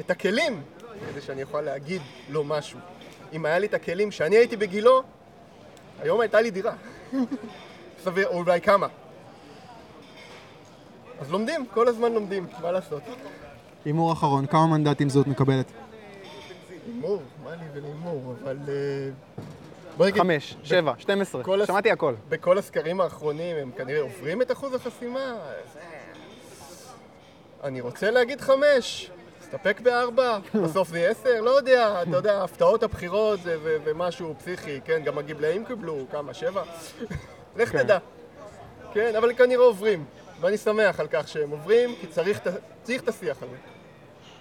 את 0.00 0.10
הכלים 0.10 0.62
כדי 1.10 1.20
שאני 1.20 1.42
אוכל 1.42 1.60
להגיד 1.60 2.02
לו 2.28 2.44
משהו. 2.44 2.78
אם 3.32 3.46
היה 3.46 3.58
לי 3.58 3.66
את 3.66 3.74
הכלים 3.74 4.10
שאני 4.10 4.36
הייתי 4.36 4.56
בגילו, 4.56 5.02
היום 6.02 6.20
הייתה 6.20 6.40
לי 6.40 6.50
דירה. 6.50 6.72
סביר, 8.04 8.28
או 8.28 8.38
אולי 8.38 8.60
כמה. 8.60 8.86
אז 11.20 11.30
לומדים, 11.30 11.66
כל 11.66 11.88
הזמן 11.88 12.12
לומדים, 12.12 12.46
מה 12.62 12.72
לעשות? 12.72 13.02
הימור 13.84 14.12
אחרון, 14.12 14.46
כמה 14.46 14.66
מנדטים 14.66 15.08
זאת 15.08 15.26
מקבלת? 15.26 15.66
הימור, 16.86 17.22
מה 17.44 17.50
לי 17.50 17.64
ולהימור, 17.74 18.34
אבל... 18.42 18.56
אה, 18.68 18.74
בוא 19.96 20.06
נגיד, 20.06 20.18
חמש, 20.20 20.56
שבע, 20.64 20.92
12, 20.98 21.42
כל 21.44 21.60
הס- 21.62 21.66
שמעתי 21.66 21.90
הכל. 21.90 22.14
בכל 22.28 22.58
הסקרים 22.58 23.00
האחרונים 23.00 23.56
הם 23.56 23.70
כנראה 23.76 24.00
עוברים 24.00 24.42
את 24.42 24.52
אחוז 24.52 24.74
החסימה. 24.74 25.20
אז, 25.20 25.36
אה, 25.76 25.97
אני 27.64 27.80
רוצה 27.80 28.10
להגיד 28.10 28.40
חמש, 28.40 29.10
תסתפק 29.40 29.80
בארבע, 29.80 30.38
בסוף 30.64 30.88
זה 30.88 30.98
יהיה 30.98 31.10
עשר, 31.10 31.40
לא 31.40 31.50
יודע, 31.50 32.02
אתה 32.02 32.16
יודע, 32.16 32.42
הפתעות 32.44 32.82
הבחירות 32.82 33.40
זה 33.42 33.58
זה- 33.62 33.78
זה 33.84 33.94
משהו 33.94 34.34
פסיכי, 34.38 34.80
כן, 34.84 35.02
גם 35.04 35.18
הגמלאים 35.18 35.64
קיבלו, 35.64 36.04
כמה, 36.12 36.34
שבע? 36.34 36.62
לך 37.56 37.68
כן. 37.72 37.82
תדע. 37.82 37.98
כן, 38.92 39.16
אבל 39.16 39.34
כנראה 39.34 39.64
עוברים, 39.64 40.04
ואני 40.40 40.56
שמח 40.56 41.00
על 41.00 41.06
כך 41.10 41.28
שהם 41.28 41.50
עוברים, 41.50 41.94
כי 42.00 42.06
צריך 42.06 42.38
את 42.38 42.46
ה- 42.46 42.50
צריך 42.82 43.02
את 43.02 43.08
השיח 43.08 43.36
הזה. 43.42 43.56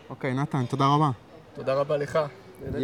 אוקיי, 0.10 0.34
נתן, 0.34 0.66
תודה 0.66 0.86
רבה. 0.86 1.10
תודה 1.56 1.74
רבה 1.74 1.98
לך. 1.98 2.20
Yeah. 2.74 2.78